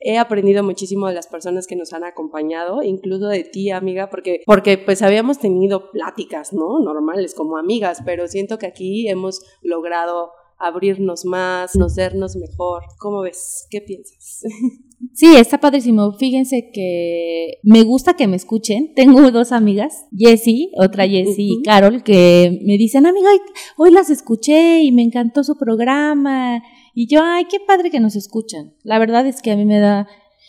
he 0.00 0.18
aprendido 0.18 0.62
muchísimo 0.62 1.08
de 1.08 1.14
las 1.14 1.28
personas 1.28 1.66
que 1.66 1.76
nos 1.76 1.92
han 1.92 2.04
acompañado, 2.04 2.82
incluso 2.82 3.28
de 3.28 3.44
ti, 3.44 3.70
amiga, 3.70 4.10
porque, 4.10 4.42
porque 4.44 4.76
pues 4.76 5.00
habíamos 5.00 5.38
tenido 5.38 5.90
pláticas, 5.90 6.52
¿no? 6.52 6.80
Normales, 6.80 7.34
como 7.34 7.56
amigas, 7.56 8.02
pero 8.04 8.28
siento 8.28 8.58
que 8.58 8.66
aquí 8.66 9.08
hemos 9.08 9.40
logrado 9.62 10.32
abrirnos 10.58 11.24
más, 11.24 11.72
conocernos 11.72 12.36
mejor. 12.36 12.84
¿Cómo 12.98 13.22
ves? 13.22 13.66
¿Qué 13.70 13.80
piensas? 13.80 14.42
Sí, 15.12 15.34
está 15.36 15.58
padrísimo. 15.58 16.12
Fíjense 16.14 16.70
que 16.72 17.58
me 17.62 17.82
gusta 17.82 18.14
que 18.14 18.26
me 18.26 18.36
escuchen. 18.36 18.92
Tengo 18.96 19.30
dos 19.30 19.52
amigas, 19.52 20.06
Jessie, 20.16 20.70
otra 20.78 21.06
Jessie 21.06 21.58
y. 21.58 21.62
Carol, 21.62 22.02
que 22.02 22.58
me 22.64 22.76
dicen, 22.78 23.06
amiga, 23.06 23.28
hoy- 23.30 23.40
hoy 23.76 23.90
las 23.92 24.10
escuché 24.10 24.82
y 24.82 24.92
me 24.92 25.02
encantó 25.02 25.44
su 25.44 25.56
programa. 25.56 26.62
Y 26.94 27.06
yo, 27.08 27.20
ay, 27.22 27.44
qué 27.50 27.58
padre 27.66 27.90
que 27.90 28.00
nos 28.00 28.16
escuchan. 28.16 28.74
La 28.82 28.98
verdad 28.98 29.26
es 29.26 29.42
que 29.42 29.50
a 29.50 29.56
mí 29.56 29.64
me 29.64 29.78
da 29.80 30.06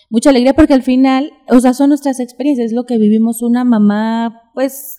mucha 0.09 0.29
alegría 0.29 0.53
porque 0.53 0.74
al 0.74 0.83
final, 0.83 1.31
o 1.50 1.59
sea, 1.59 1.74
son 1.74 1.89
nuestras 1.89 2.19
experiencias, 2.19 2.67
es 2.67 2.74
lo 2.74 2.85
que 2.85 2.97
vivimos 3.00 3.41
una 3.41 3.63
mamá, 3.63 4.41
pues, 4.53 4.97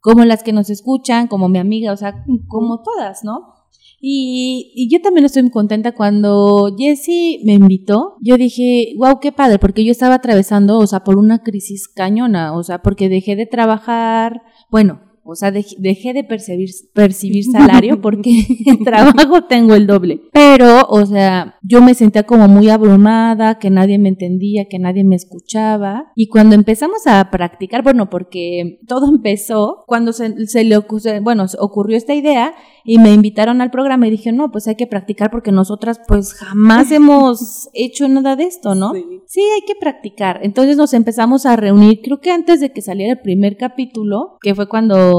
como 0.00 0.24
las 0.24 0.42
que 0.42 0.52
nos 0.52 0.70
escuchan, 0.70 1.28
como 1.28 1.48
mi 1.48 1.58
amiga, 1.58 1.92
o 1.92 1.96
sea, 1.96 2.24
como 2.48 2.82
todas, 2.82 3.22
¿no? 3.24 3.54
Y, 4.00 4.72
y 4.74 4.88
yo 4.88 5.02
también 5.02 5.24
estoy 5.24 5.42
muy 5.42 5.50
contenta 5.50 5.92
cuando 5.92 6.74
Jessie 6.78 7.40
me 7.44 7.54
invitó. 7.54 8.16
Yo 8.20 8.36
dije, 8.36 8.94
wow, 8.96 9.18
qué 9.20 9.32
padre, 9.32 9.58
porque 9.58 9.84
yo 9.84 9.92
estaba 9.92 10.14
atravesando, 10.14 10.78
o 10.78 10.86
sea, 10.86 11.04
por 11.04 11.16
una 11.18 11.42
crisis 11.42 11.88
cañona, 11.88 12.54
o 12.56 12.62
sea, 12.62 12.82
porque 12.82 13.08
dejé 13.08 13.34
de 13.34 13.46
trabajar, 13.46 14.42
bueno, 14.70 15.07
o 15.30 15.34
sea, 15.36 15.50
dej- 15.52 15.76
dejé 15.78 16.12
de 16.12 16.24
percibir, 16.24 16.70
percibir 16.94 17.44
salario 17.44 18.00
porque 18.02 18.30
en 18.66 18.84
trabajo 18.84 19.44
tengo 19.44 19.74
el 19.74 19.86
doble. 19.86 20.22
Pero, 20.32 20.86
o 20.88 21.04
sea, 21.06 21.56
yo 21.62 21.82
me 21.82 21.94
sentía 21.94 22.22
como 22.24 22.48
muy 22.48 22.68
abrumada, 22.70 23.58
que 23.58 23.70
nadie 23.70 23.98
me 23.98 24.08
entendía, 24.08 24.66
que 24.68 24.78
nadie 24.78 25.04
me 25.04 25.16
escuchaba. 25.16 26.12
Y 26.14 26.28
cuando 26.28 26.54
empezamos 26.54 27.06
a 27.06 27.30
practicar, 27.30 27.82
bueno, 27.82 28.08
porque 28.10 28.80
todo 28.86 29.08
empezó 29.14 29.84
cuando 29.86 30.12
se, 30.12 30.46
se 30.46 30.64
le 30.64 30.76
ocurrió, 30.76 31.22
bueno, 31.22 31.46
ocurrió 31.58 31.96
esta 31.96 32.14
idea 32.14 32.54
y 32.84 32.98
me 32.98 33.12
invitaron 33.12 33.60
al 33.60 33.70
programa 33.70 34.06
y 34.06 34.10
dije, 34.10 34.32
no, 34.32 34.50
pues 34.50 34.66
hay 34.66 34.76
que 34.76 34.86
practicar 34.86 35.30
porque 35.30 35.52
nosotras 35.52 36.00
pues 36.08 36.32
jamás 36.34 36.90
hemos 36.90 37.68
hecho 37.74 38.08
nada 38.08 38.34
de 38.36 38.44
esto, 38.44 38.74
¿no? 38.74 38.92
Sí. 38.94 39.04
Sí, 39.26 39.40
hay 39.54 39.60
que 39.66 39.74
practicar. 39.78 40.40
Entonces 40.42 40.76
nos 40.78 40.94
empezamos 40.94 41.44
a 41.44 41.56
reunir, 41.56 42.00
creo 42.02 42.20
que 42.20 42.30
antes 42.30 42.60
de 42.60 42.72
que 42.72 42.80
saliera 42.80 43.12
el 43.12 43.20
primer 43.20 43.56
capítulo, 43.58 44.38
que 44.40 44.54
fue 44.54 44.68
cuando 44.68 45.17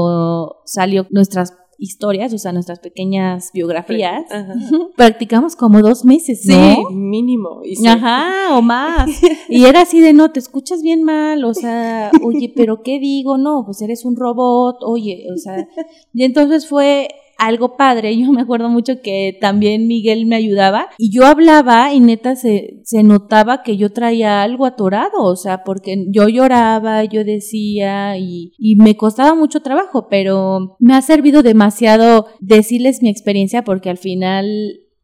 salió 0.64 1.06
nuestras 1.10 1.54
historias, 1.82 2.34
o 2.34 2.38
sea, 2.38 2.52
nuestras 2.52 2.78
pequeñas 2.78 3.50
biografías, 3.54 4.30
Ajá. 4.30 4.52
practicamos 4.96 5.56
como 5.56 5.80
dos 5.80 6.04
meses, 6.04 6.42
Sí, 6.42 6.52
¿no? 6.52 6.90
mínimo. 6.90 7.62
Y 7.64 7.76
sí. 7.76 7.86
Ajá, 7.86 8.56
o 8.56 8.60
más. 8.60 9.08
Y 9.48 9.64
era 9.64 9.80
así 9.80 9.98
de, 10.00 10.12
no, 10.12 10.30
te 10.30 10.40
escuchas 10.40 10.82
bien 10.82 11.02
mal, 11.02 11.42
o 11.44 11.54
sea, 11.54 12.10
oye, 12.22 12.52
pero 12.54 12.82
¿qué 12.82 12.98
digo? 13.00 13.38
No, 13.38 13.62
pues 13.64 13.80
eres 13.80 14.04
un 14.04 14.14
robot, 14.16 14.76
oye, 14.86 15.24
o 15.34 15.38
sea, 15.38 15.66
y 16.12 16.24
entonces 16.24 16.68
fue 16.68 17.08
algo 17.40 17.76
padre. 17.76 18.16
Yo 18.20 18.30
me 18.30 18.42
acuerdo 18.42 18.68
mucho 18.68 19.00
que 19.02 19.36
también 19.40 19.86
Miguel 19.86 20.26
me 20.26 20.36
ayudaba 20.36 20.88
y 20.98 21.12
yo 21.12 21.26
hablaba 21.26 21.92
y 21.92 22.00
neta 22.00 22.36
se, 22.36 22.80
se 22.84 23.02
notaba 23.02 23.62
que 23.62 23.76
yo 23.76 23.92
traía 23.92 24.42
algo 24.42 24.66
atorado, 24.66 25.22
o 25.22 25.36
sea, 25.36 25.64
porque 25.64 26.06
yo 26.08 26.28
lloraba, 26.28 27.04
yo 27.04 27.24
decía 27.24 28.16
y, 28.18 28.52
y 28.58 28.76
me 28.76 28.96
costaba 28.96 29.34
mucho 29.34 29.60
trabajo, 29.60 30.08
pero 30.08 30.76
me 30.78 30.94
ha 30.94 31.02
servido 31.02 31.42
demasiado 31.42 32.26
decirles 32.40 33.02
mi 33.02 33.10
experiencia 33.10 33.64
porque 33.64 33.90
al 33.90 33.98
final 33.98 34.46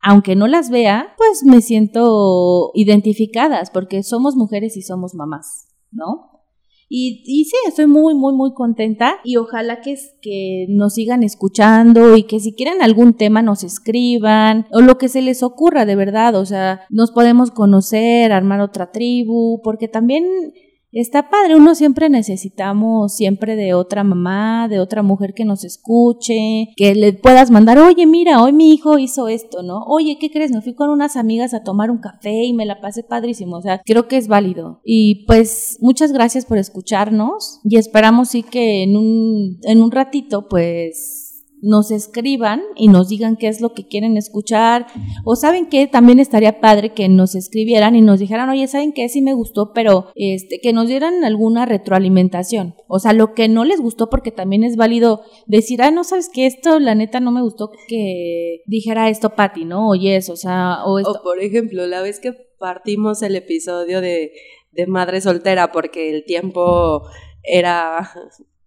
aunque 0.08 0.36
no 0.36 0.46
las 0.46 0.70
vea, 0.70 1.14
pues 1.16 1.42
me 1.44 1.60
siento 1.60 2.70
identificadas 2.74 3.70
porque 3.70 4.04
somos 4.04 4.36
mujeres 4.36 4.76
y 4.76 4.82
somos 4.82 5.16
mamás, 5.16 5.66
¿no? 5.90 6.35
Y, 6.88 7.22
y, 7.26 7.44
sí, 7.46 7.56
estoy 7.66 7.86
muy, 7.88 8.14
muy, 8.14 8.32
muy 8.34 8.54
contenta 8.54 9.16
y 9.24 9.36
ojalá 9.36 9.80
que, 9.80 9.96
que 10.22 10.66
nos 10.68 10.94
sigan 10.94 11.24
escuchando 11.24 12.16
y 12.16 12.22
que 12.24 12.38
si 12.38 12.54
quieren 12.54 12.80
algún 12.80 13.14
tema 13.14 13.42
nos 13.42 13.64
escriban 13.64 14.66
o 14.70 14.80
lo 14.80 14.96
que 14.96 15.08
se 15.08 15.20
les 15.20 15.42
ocurra 15.42 15.84
de 15.84 15.96
verdad, 15.96 16.36
o 16.36 16.46
sea, 16.46 16.82
nos 16.88 17.10
podemos 17.10 17.50
conocer, 17.50 18.30
armar 18.30 18.60
otra 18.60 18.92
tribu, 18.92 19.60
porque 19.62 19.88
también 19.88 20.24
Está 20.92 21.28
padre, 21.28 21.56
uno 21.56 21.74
siempre 21.74 22.08
necesitamos 22.08 23.14
siempre 23.14 23.56
de 23.56 23.74
otra 23.74 24.04
mamá, 24.04 24.68
de 24.68 24.80
otra 24.80 25.02
mujer 25.02 25.34
que 25.34 25.44
nos 25.44 25.64
escuche, 25.64 26.68
que 26.76 26.94
le 26.94 27.12
puedas 27.12 27.50
mandar, 27.50 27.78
oye, 27.78 28.06
mira, 28.06 28.42
hoy 28.42 28.52
mi 28.52 28.72
hijo 28.72 28.98
hizo 28.98 29.28
esto, 29.28 29.62
¿no? 29.62 29.82
Oye, 29.86 30.16
¿qué 30.18 30.30
crees? 30.30 30.52
Me 30.52 30.62
fui 30.62 30.74
con 30.74 30.90
unas 30.90 31.16
amigas 31.16 31.54
a 31.54 31.64
tomar 31.64 31.90
un 31.90 31.98
café 31.98 32.44
y 32.44 32.52
me 32.52 32.66
la 32.66 32.80
pasé 32.80 33.02
padrísimo, 33.02 33.56
o 33.56 33.62
sea, 33.62 33.82
creo 33.84 34.08
que 34.08 34.16
es 34.16 34.28
válido. 34.28 34.80
Y 34.84 35.26
pues 35.26 35.76
muchas 35.80 36.12
gracias 36.12 36.46
por 36.46 36.58
escucharnos 36.58 37.60
y 37.64 37.76
esperamos 37.76 38.28
sí 38.28 38.42
que 38.42 38.82
en 38.82 38.96
un, 38.96 39.58
en 39.62 39.82
un 39.82 39.90
ratito 39.90 40.46
pues 40.48 41.25
nos 41.62 41.90
escriban 41.90 42.62
y 42.76 42.88
nos 42.88 43.08
digan 43.08 43.36
qué 43.36 43.48
es 43.48 43.60
lo 43.60 43.72
que 43.72 43.86
quieren 43.86 44.16
escuchar. 44.16 44.86
O 45.24 45.36
saben 45.36 45.66
que 45.68 45.86
también 45.86 46.18
estaría 46.18 46.60
padre 46.60 46.90
que 46.90 47.08
nos 47.08 47.34
escribieran 47.34 47.96
y 47.96 48.02
nos 48.02 48.20
dijeran, 48.20 48.48
oye, 48.50 48.66
¿saben 48.66 48.92
qué? 48.92 49.08
Sí 49.08 49.22
me 49.22 49.34
gustó, 49.34 49.72
pero 49.72 50.12
este, 50.14 50.60
que 50.60 50.72
nos 50.72 50.88
dieran 50.88 51.24
alguna 51.24 51.66
retroalimentación. 51.66 52.74
O 52.88 52.98
sea, 52.98 53.12
lo 53.12 53.34
que 53.34 53.48
no 53.48 53.64
les 53.64 53.80
gustó, 53.80 54.10
porque 54.10 54.30
también 54.30 54.64
es 54.64 54.76
válido 54.76 55.22
decir, 55.46 55.82
ah, 55.82 55.90
no 55.90 56.04
sabes 56.04 56.28
que 56.28 56.46
esto, 56.46 56.78
la 56.78 56.94
neta, 56.94 57.20
no 57.20 57.32
me 57.32 57.42
gustó 57.42 57.70
que 57.88 58.62
dijera 58.66 59.08
esto 59.08 59.30
Patti, 59.30 59.64
¿no? 59.64 59.88
Oye, 59.88 60.16
eso, 60.16 60.34
o 60.34 60.36
sea, 60.36 60.84
o 60.84 60.98
esto. 60.98 61.18
O 61.20 61.22
por 61.22 61.40
ejemplo, 61.40 61.86
la 61.86 62.02
vez 62.02 62.20
que 62.20 62.32
partimos 62.58 63.22
el 63.22 63.36
episodio 63.36 64.00
de, 64.00 64.32
de 64.72 64.86
Madre 64.86 65.20
Soltera, 65.20 65.72
porque 65.72 66.10
el 66.10 66.24
tiempo 66.24 67.02
era 67.42 68.10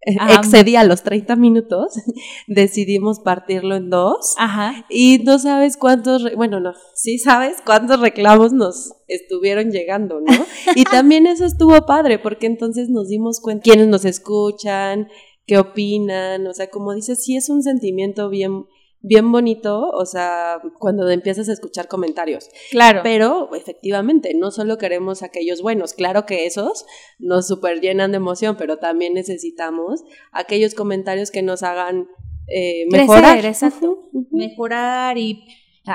excedía 0.01 0.83
los 0.83 1.03
30 1.03 1.35
minutos, 1.35 1.93
decidimos 2.47 3.19
partirlo 3.19 3.75
en 3.75 3.89
dos. 3.89 4.35
Ajá. 4.37 4.85
Y 4.89 5.19
no 5.25 5.39
sabes 5.39 5.77
cuántos, 5.77 6.33
bueno, 6.35 6.59
no, 6.59 6.73
sí 6.95 7.19
sabes 7.19 7.57
cuántos 7.65 7.99
reclamos 7.99 8.53
nos 8.53 8.93
estuvieron 9.07 9.71
llegando, 9.71 10.21
¿no? 10.21 10.33
y 10.75 10.83
también 10.85 11.27
eso 11.27 11.45
estuvo 11.45 11.85
padre, 11.85 12.19
porque 12.19 12.47
entonces 12.47 12.89
nos 12.89 13.09
dimos 13.09 13.39
cuenta 13.39 13.63
quiénes 13.63 13.87
nos 13.87 14.05
escuchan, 14.05 15.07
qué 15.45 15.57
opinan, 15.57 16.45
o 16.47 16.53
sea, 16.53 16.69
como 16.69 16.93
dices, 16.93 17.23
sí 17.23 17.35
es 17.35 17.49
un 17.49 17.63
sentimiento 17.63 18.29
bien 18.29 18.65
bien 19.01 19.31
bonito, 19.31 19.89
o 19.89 20.05
sea, 20.05 20.61
cuando 20.77 21.09
empiezas 21.09 21.49
a 21.49 21.53
escuchar 21.53 21.87
comentarios. 21.87 22.49
Claro. 22.71 23.01
Pero 23.03 23.49
efectivamente, 23.55 24.33
no 24.33 24.51
solo 24.51 24.77
queremos 24.77 25.23
aquellos 25.23 25.61
buenos, 25.61 25.93
claro 25.93 26.25
que 26.25 26.45
esos 26.45 26.85
nos 27.17 27.47
super 27.47 27.79
llenan 27.79 28.11
de 28.11 28.17
emoción, 28.17 28.55
pero 28.57 28.77
también 28.77 29.13
necesitamos 29.13 30.03
aquellos 30.31 30.73
comentarios 30.73 31.31
que 31.31 31.41
nos 31.41 31.63
hagan 31.63 32.07
eh, 32.47 32.85
mejorar. 32.91 33.45
exacto. 33.45 34.09
Mejorar 34.31 35.17
y 35.17 35.43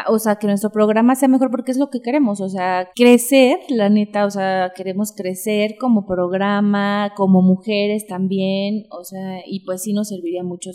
o 0.08 0.18
sea, 0.18 0.36
que 0.36 0.46
nuestro 0.46 0.70
programa 0.70 1.14
sea 1.14 1.28
mejor 1.28 1.50
porque 1.50 1.72
es 1.72 1.78
lo 1.78 1.90
que 1.90 2.00
queremos, 2.00 2.40
o 2.40 2.48
sea, 2.48 2.90
crecer, 2.94 3.58
la 3.68 3.88
neta, 3.88 4.26
o 4.26 4.30
sea, 4.30 4.72
queremos 4.74 5.12
crecer 5.12 5.76
como 5.78 6.06
programa, 6.06 7.12
como 7.16 7.42
mujeres 7.42 8.06
también, 8.06 8.86
o 8.90 9.04
sea, 9.04 9.40
y 9.46 9.64
pues 9.64 9.82
sí 9.82 9.92
nos 9.92 10.08
serviría 10.08 10.42
mucho 10.42 10.70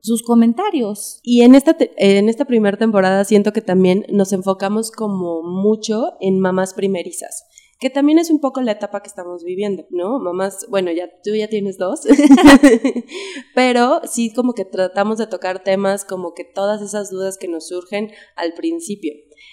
sus 0.00 0.22
comentarios. 0.22 1.20
Y 1.22 1.42
en 1.42 1.54
esta, 1.54 1.76
en 1.96 2.28
esta 2.28 2.44
primera 2.44 2.76
temporada 2.76 3.24
siento 3.24 3.52
que 3.52 3.60
también 3.60 4.04
nos 4.10 4.32
enfocamos 4.32 4.90
como 4.90 5.42
mucho 5.42 6.12
en 6.20 6.40
mamás 6.40 6.74
primerizas 6.74 7.46
que 7.84 7.90
también 7.90 8.18
es 8.18 8.30
un 8.30 8.40
poco 8.40 8.62
la 8.62 8.72
etapa 8.72 9.02
que 9.02 9.08
estamos 9.08 9.44
viviendo, 9.44 9.84
¿no? 9.90 10.18
Mamás, 10.18 10.64
bueno, 10.70 10.90
ya 10.90 11.10
tú 11.22 11.34
ya 11.34 11.48
tienes 11.48 11.76
dos, 11.76 12.00
pero 13.54 14.00
sí 14.04 14.32
como 14.32 14.54
que 14.54 14.64
tratamos 14.64 15.18
de 15.18 15.26
tocar 15.26 15.62
temas 15.62 16.06
como 16.06 16.32
que 16.32 16.44
todas 16.44 16.80
esas 16.80 17.10
dudas 17.10 17.36
que 17.36 17.46
nos 17.46 17.68
surgen 17.68 18.10
al 18.36 18.54
principio. 18.54 19.12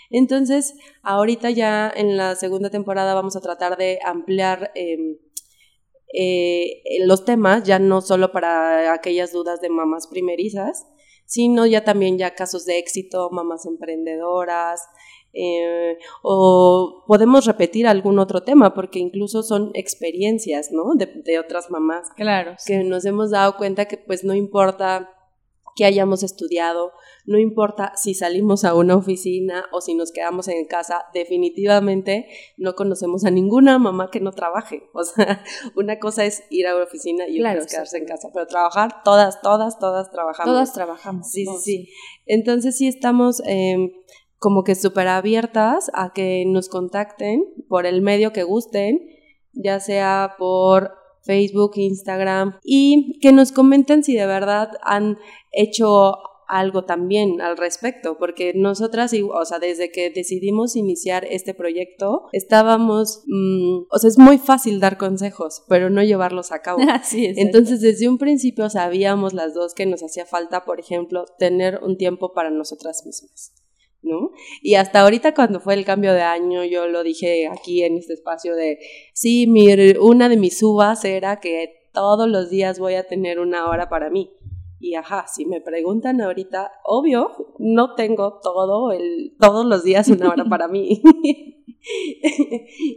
Entonces, 0.10 0.76
ahorita 1.04 1.50
ya 1.50 1.92
en 1.94 2.16
la 2.16 2.36
segunda 2.36 2.70
temporada 2.70 3.14
vamos 3.14 3.36
a 3.36 3.42
tratar 3.42 3.76
de 3.76 4.00
ampliar 4.02 4.72
em, 4.76 5.18
eh, 6.14 6.84
los 7.06 7.26
temas, 7.26 7.64
ya 7.66 7.80
no 7.80 8.00
solo 8.00 8.32
para 8.32 8.94
aquellas 8.94 9.34
dudas 9.34 9.60
de 9.60 9.68
mamás 9.68 10.08
primerizas, 10.08 10.88
sino 11.26 11.66
ya 11.66 11.84
también 11.84 12.18
ya 12.18 12.34
casos 12.34 12.64
de 12.66 12.78
éxito, 12.78 13.30
mamás 13.30 13.66
emprendedoras, 13.66 14.82
eh, 15.34 15.98
o 16.22 17.04
podemos 17.08 17.46
repetir 17.46 17.88
algún 17.88 18.20
otro 18.20 18.44
tema, 18.44 18.74
porque 18.74 19.00
incluso 19.00 19.44
son 19.44 19.72
experiencias, 19.74 20.72
¿no? 20.72 20.94
De, 20.96 21.40
otras 21.40 21.70
mamás. 21.70 22.10
Claro. 22.16 22.56
Que 22.66 22.84
nos 22.84 23.06
hemos 23.06 23.32
dado 23.32 23.56
cuenta 23.58 23.86
que 23.86 23.98
pues 23.98 24.24
no 24.24 24.34
importa 24.34 25.10
que 25.74 25.86
hayamos 25.86 26.22
estudiado, 26.22 26.92
no 27.26 27.38
importa 27.38 27.94
si 27.96 28.14
salimos 28.14 28.66
a 28.66 28.76
una 28.76 28.98
oficina 28.98 29.66
o 29.72 29.80
si 29.80 29.94
nos 29.94 30.12
quedamos 30.12 30.50
en 30.50 30.66
casa, 30.66 31.06
definitivamente 31.14 32.28
no 32.58 32.76
conocemos 32.76 33.24
a 33.24 33.32
ninguna 33.32 33.80
mamá 33.80 34.10
que 34.12 34.20
no 34.20 34.34
trabaje. 34.34 34.84
O 34.94 35.04
sea, 35.04 35.44
una 35.76 35.98
cosa 36.00 36.26
es 36.26 36.44
ir 36.50 36.68
a 36.68 36.76
una 36.76 36.84
oficina 36.84 37.28
y 37.28 37.40
otra 37.40 37.54
es 37.54 37.68
quedarse 37.68 37.98
en 37.98 38.06
casa, 38.06 38.30
pero 38.34 38.46
trabajar, 38.46 39.02
todas, 39.04 39.42
todas, 39.42 39.80
todas 39.80 40.12
trabajamos. 40.12 40.54
Todas 40.54 40.74
trabajamos. 40.74 41.32
Sí, 41.32 41.46
sí, 41.46 41.58
sí. 41.64 41.90
Entonces 42.26 42.78
sí 42.78 42.88
estamos... 42.88 43.42
Eh, 43.46 43.94
como 44.41 44.63
que 44.63 44.74
súper 44.74 45.07
abiertas 45.07 45.91
a 45.93 46.13
que 46.13 46.45
nos 46.48 46.67
contacten 46.67 47.45
por 47.69 47.86
el 47.86 48.01
medio 48.01 48.33
que 48.33 48.41
gusten, 48.41 49.07
ya 49.53 49.79
sea 49.79 50.33
por 50.39 50.93
Facebook, 51.21 51.74
Instagram, 51.75 52.57
y 52.63 53.19
que 53.21 53.33
nos 53.33 53.51
comenten 53.51 54.03
si 54.03 54.15
de 54.15 54.25
verdad 54.25 54.71
han 54.81 55.19
hecho 55.51 56.15
algo 56.48 56.86
también 56.86 57.39
al 57.39 57.55
respecto, 57.55 58.17
porque 58.17 58.53
nosotras, 58.55 59.13
o 59.13 59.45
sea, 59.45 59.60
desde 59.60 59.91
que 59.91 60.10
decidimos 60.10 60.75
iniciar 60.75 61.24
este 61.29 61.53
proyecto, 61.53 62.24
estábamos, 62.31 63.24
mm, 63.27 63.83
o 63.91 64.00
sea, 64.00 64.07
es 64.07 64.17
muy 64.17 64.39
fácil 64.39 64.79
dar 64.79 64.98
consejos, 64.98 65.63
pero 65.69 65.91
no 65.91 66.01
llevarlos 66.01 66.51
a 66.51 66.63
cabo. 66.63 66.79
Así 66.89 67.27
es. 67.27 67.38
Entonces, 67.38 67.79
desde 67.79 68.10
un 68.10 68.17
principio 68.17 68.71
sabíamos 68.71 69.33
las 69.33 69.53
dos 69.53 69.75
que 69.75 69.86
nos 69.86 70.01
hacía 70.01 70.25
falta, 70.25 70.65
por 70.65 70.79
ejemplo, 70.79 71.25
tener 71.38 71.79
un 71.83 71.95
tiempo 71.95 72.33
para 72.33 72.50
nosotras 72.50 73.05
mismas. 73.05 73.53
¿No? 74.03 74.31
Y 74.62 74.75
hasta 74.75 75.01
ahorita 75.01 75.34
cuando 75.34 75.60
fue 75.60 75.74
el 75.75 75.86
cambio 75.86 76.13
de 76.13 76.22
año, 76.22 76.63
yo 76.63 76.88
lo 76.88 77.03
dije 77.03 77.48
aquí 77.48 77.84
en 77.84 77.98
este 77.98 78.13
espacio 78.13 78.55
de, 78.55 78.79
sí, 79.13 79.48
mi, 79.48 79.67
una 80.00 80.29
de 80.29 80.38
mis 80.38 80.62
uvas 80.63 81.05
era 81.05 81.39
que 81.39 81.89
todos 81.93 82.27
los 82.27 82.50
días 82.50 82.79
voy 82.79 82.96
a 82.96 83.08
tener 83.08 83.39
una 83.39 83.67
hora 83.67 83.89
para 83.89 84.10
mí. 84.10 84.31
Y 84.79 84.96
ajá, 84.96 85.25
si 85.27 85.46
me 85.46 85.62
preguntan 85.62 86.22
ahorita, 86.22 86.72
obvio, 86.84 87.29
no 87.60 87.93
tengo 87.93 88.39
todo 88.41 88.91
el, 88.91 89.36
todos 89.39 89.65
los 89.65 89.84
días 89.84 90.08
una 90.08 90.29
hora 90.29 90.46
para 90.46 90.67
mí. 90.67 91.03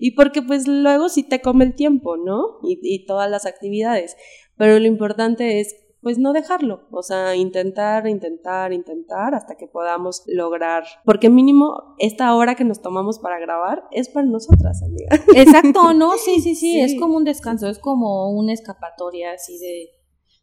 y 0.01 0.11
porque 0.13 0.41
pues 0.41 0.67
luego 0.67 1.11
sí 1.11 1.25
te 1.25 1.43
come 1.43 1.65
el 1.67 1.75
tiempo, 1.75 2.17
¿no? 2.17 2.59
Y, 2.63 2.79
y 2.83 3.05
todas 3.05 3.31
las 3.31 3.45
actividades. 3.45 4.17
Pero 4.57 4.79
lo 4.79 4.87
importante 4.87 5.61
es 5.61 5.77
pues 6.05 6.19
no 6.19 6.33
dejarlo, 6.33 6.83
o 6.93 7.03
sea, 7.03 7.35
intentar, 7.35 8.07
intentar, 8.07 8.73
intentar 8.73 9.35
hasta 9.35 9.57
que 9.57 9.67
podamos 9.67 10.23
lograr, 10.27 10.85
porque 11.05 11.31
mínimo 11.31 11.97
esta 11.99 12.35
hora 12.37 12.55
que 12.55 12.65
nos 12.65 12.83
tomamos 12.83 13.19
para 13.19 13.41
grabar 13.41 13.85
es 13.91 14.11
para 14.11 14.27
nosotras, 14.27 14.83
amiga. 14.83 15.09
Exacto, 15.35 15.95
no, 15.95 16.13
sí, 16.19 16.41
sí, 16.41 16.55
sí, 16.55 16.79
es 16.79 16.95
como 17.01 17.17
un 17.17 17.25
descanso, 17.25 17.69
es 17.69 17.79
como 17.79 18.31
una 18.31 18.53
escapatoria 18.53 19.33
así 19.33 19.59
de, 19.59 19.89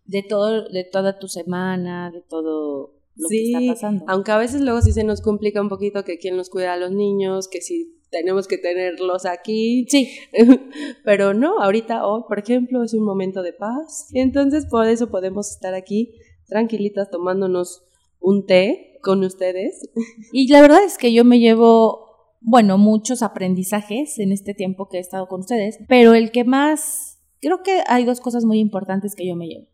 de 0.06 0.28
todo, 0.28 0.68
de 0.68 0.84
toda 0.84 1.20
tu 1.20 1.28
semana, 1.28 2.12
de 2.12 2.22
todo 2.22 3.01
lo 3.16 3.30
que 3.30 3.44
está 3.44 3.74
pasando. 3.74 4.06
Aunque 4.08 4.32
a 4.32 4.38
veces 4.38 4.62
luego 4.62 4.82
sí 4.82 4.92
se 4.92 5.04
nos 5.04 5.22
complica 5.22 5.62
un 5.62 5.70
poquito 5.70 6.04
que 6.04 6.18
quién 6.18 6.38
nos 6.38 6.50
cuida 6.50 6.74
a 6.74 6.78
los 6.78 6.92
niños, 6.92 7.48
que 7.48 7.62
si 7.62 7.98
tenemos 8.12 8.48
que 8.48 8.58
tenerlos 8.58 9.26
aquí. 9.26 9.86
Sí. 9.90 10.12
Pero 11.04 11.34
no, 11.34 11.60
ahorita 11.60 12.06
hoy, 12.06 12.24
por 12.28 12.40
ejemplo, 12.40 12.84
es 12.84 12.94
un 12.94 13.06
momento 13.06 13.42
de 13.42 13.54
paz. 13.54 14.10
Entonces, 14.14 14.68
por 14.68 14.86
eso 14.88 15.10
podemos 15.10 15.50
estar 15.50 15.74
aquí 15.74 16.14
tranquilitas 16.48 17.10
tomándonos 17.10 17.84
un 18.20 18.46
té 18.46 19.00
con 19.02 19.24
ustedes. 19.24 19.90
Y 20.32 20.48
la 20.52 20.62
verdad 20.62 20.84
es 20.84 20.98
que 20.98 21.14
yo 21.14 21.26
me 21.26 21.40
llevo, 21.40 22.36
bueno, 22.42 22.78
muchos 22.78 23.24
aprendizajes 23.24 24.20
en 24.20 24.32
este 24.32 24.54
tiempo 24.54 24.88
que 24.88 24.98
he 24.98 25.02
estado 25.02 25.28
con 25.28 25.40
ustedes, 25.40 25.80
pero 25.88 26.14
el 26.14 26.32
que 26.32 26.44
más, 26.44 27.20
creo 27.40 27.64
que 27.64 27.82
hay 27.88 28.06
dos 28.06 28.22
cosas 28.22 28.46
muy 28.46 28.60
importantes 28.60 29.16
que 29.16 29.28
yo 29.28 29.36
me 29.36 29.48
llevo. 29.48 29.71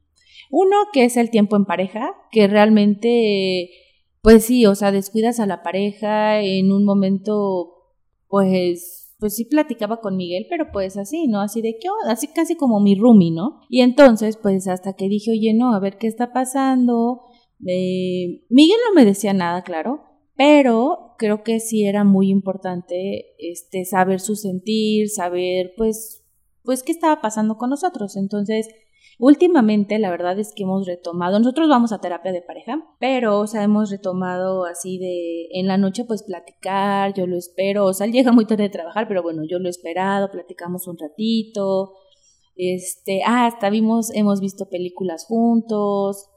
Uno, 0.52 0.76
que 0.94 1.06
es 1.06 1.18
el 1.18 1.30
tiempo 1.30 1.56
en 1.56 1.66
pareja, 1.66 2.16
que 2.32 2.48
realmente, 2.48 3.70
pues 4.22 4.46
sí, 4.46 4.66
o 4.66 4.76
sea, 4.76 4.92
descuidas 4.92 5.40
a 5.40 5.46
la 5.46 5.64
pareja 5.64 6.42
en 6.42 6.72
un 6.72 6.86
momento, 6.86 7.74
pues 8.28 9.04
pues 9.20 9.36
sí 9.36 9.46
platicaba 9.46 10.00
con 10.00 10.16
Miguel, 10.16 10.46
pero 10.50 10.72
pues 10.72 10.96
así, 10.98 11.28
¿no? 11.28 11.42
Así 11.42 11.62
de 11.62 11.78
que, 11.80 11.88
así 12.08 12.28
casi 12.28 12.56
como 12.56 12.80
mi 12.80 12.96
roomie, 12.96 13.32
¿no? 13.32 13.62
Y 13.70 13.82
entonces, 13.82 14.38
pues 14.38 14.68
hasta 14.68 14.94
que 14.94 15.10
dije, 15.10 15.32
oye, 15.32 15.54
no, 15.54 15.74
a 15.74 15.80
ver 15.80 15.98
qué 15.98 16.08
está 16.08 16.34
pasando. 16.34 17.22
Eh, 17.66 18.46
Miguel 18.50 18.78
no 18.88 18.94
me 18.94 19.06
decía 19.06 19.34
nada, 19.34 19.64
claro, 19.64 20.04
pero 20.36 21.16
creo 21.18 21.44
que 21.44 21.60
sí 21.60 21.86
era 21.86 22.04
muy 22.04 22.30
importante 22.30 23.34
este 23.40 23.86
saber 23.86 24.20
su 24.20 24.36
sentir, 24.36 25.10
saber 25.10 25.74
pues 25.76 26.24
pues 26.64 26.84
qué 26.84 26.92
estaba 26.92 27.22
pasando 27.22 27.58
con 27.58 27.70
nosotros. 27.70 28.18
Entonces, 28.18 28.68
últimamente 29.18 30.00
la 30.00 30.12
verdad 30.12 30.38
es 30.40 30.54
que 30.56 30.64
hemos 30.64 30.86
retomado, 30.86 31.40
nosotros 31.40 31.70
vamos 31.70 31.92
a 31.92 32.00
terapia 32.00 32.32
de 32.32 32.42
pareja, 32.42 32.84
pero 33.00 33.40
o 33.40 33.48
sea, 33.48 33.64
hemos 33.64 33.90
retomado 33.90 34.66
así 34.66 34.98
de 34.98 35.48
en 35.52 35.68
la 35.68 35.78
noche 35.78 36.06
pues 36.06 36.24
platicar, 36.24 37.14
yo 37.14 37.28
lo 37.28 37.38
espero, 37.38 37.86
o 37.86 37.94
sea, 37.94 38.06
él 38.06 38.14
llega 38.14 38.32
muy 38.32 38.46
tarde 38.46 38.64
de 38.64 38.70
trabajar, 38.70 39.08
pero 39.08 39.24
bueno, 39.24 39.44
yo 39.50 39.60
lo 39.60 39.68
he 39.68 39.72
esperado, 39.72 40.32
platicamos 40.32 40.88
un 40.88 40.98
ratito. 40.98 41.94
Este, 42.60 43.22
ah, 43.24 43.46
hasta 43.46 43.70
vimos, 43.70 44.10
hemos 44.16 44.42
visto 44.42 44.68
películas 44.68 45.26
juntos, 45.28 46.28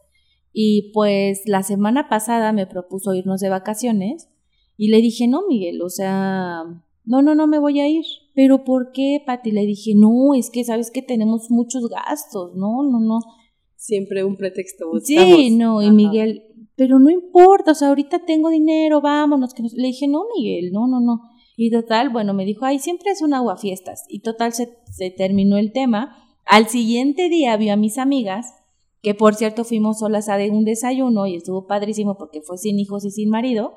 y 0.53 0.91
pues 0.93 1.43
la 1.47 1.63
semana 1.63 2.09
pasada 2.09 2.53
me 2.53 2.67
propuso 2.67 3.15
irnos 3.15 3.41
de 3.41 3.49
vacaciones 3.49 4.29
y 4.77 4.89
le 4.89 4.99
dije, 4.99 5.29
no, 5.29 5.43
Miguel, 5.49 5.81
o 5.83 5.89
sea, 5.89 6.65
no, 7.05 7.23
no, 7.23 7.35
no 7.35 7.47
me 7.47 7.59
voy 7.59 7.81
a 7.81 7.89
ir. 7.89 8.05
Pero 8.41 8.65
¿por 8.65 8.91
qué, 8.93 9.23
Pati? 9.27 9.51
Le 9.51 9.67
dije, 9.67 9.93
no, 9.95 10.33
es 10.33 10.49
que 10.49 10.65
sabes 10.65 10.91
que 10.91 11.03
tenemos 11.03 11.51
muchos 11.51 11.91
gastos, 11.91 12.55
no, 12.55 12.83
no, 12.83 12.99
no. 12.99 13.19
Siempre 13.77 14.25
un 14.25 14.39
pretexto 14.39 14.87
buscamos. 14.87 15.37
Sí, 15.37 15.51
no, 15.51 15.83
y 15.83 15.91
Miguel, 15.91 16.45
pero 16.75 16.99
no 16.99 17.11
importa, 17.11 17.73
o 17.73 17.75
sea, 17.75 17.89
ahorita 17.89 18.25
tengo 18.25 18.49
dinero, 18.49 19.03
vámonos. 19.03 19.53
Que 19.53 19.63
Le 19.63 19.89
dije, 19.89 20.09
no, 20.09 20.23
Miguel, 20.35 20.73
no, 20.73 20.89
no, 20.89 21.01
no. 21.01 21.21
Y 21.55 21.71
total, 21.71 22.09
bueno, 22.09 22.33
me 22.33 22.47
dijo, 22.47 22.65
ay, 22.65 22.79
siempre 22.79 23.11
es 23.11 23.21
un 23.21 23.35
aguafiestas. 23.35 24.07
Y 24.09 24.21
total, 24.21 24.55
se, 24.55 24.71
se 24.91 25.11
terminó 25.11 25.59
el 25.59 25.71
tema. 25.73 26.17
Al 26.47 26.67
siguiente 26.69 27.29
día 27.29 27.59
vio 27.59 27.75
a 27.75 27.77
mis 27.77 27.99
amigas 27.99 28.55
que 29.03 29.15
por 29.15 29.35
cierto 29.35 29.65
fuimos 29.65 29.99
solas 29.99 30.31
a 30.31 30.37
un 30.51 30.65
desayuno 30.65 31.27
y 31.27 31.37
estuvo 31.37 31.67
padrísimo 31.67 32.17
porque 32.17 32.41
fue 32.41 32.57
sin 32.57 32.79
hijos 32.79 33.05
y 33.05 33.11
sin 33.11 33.29
marido. 33.29 33.75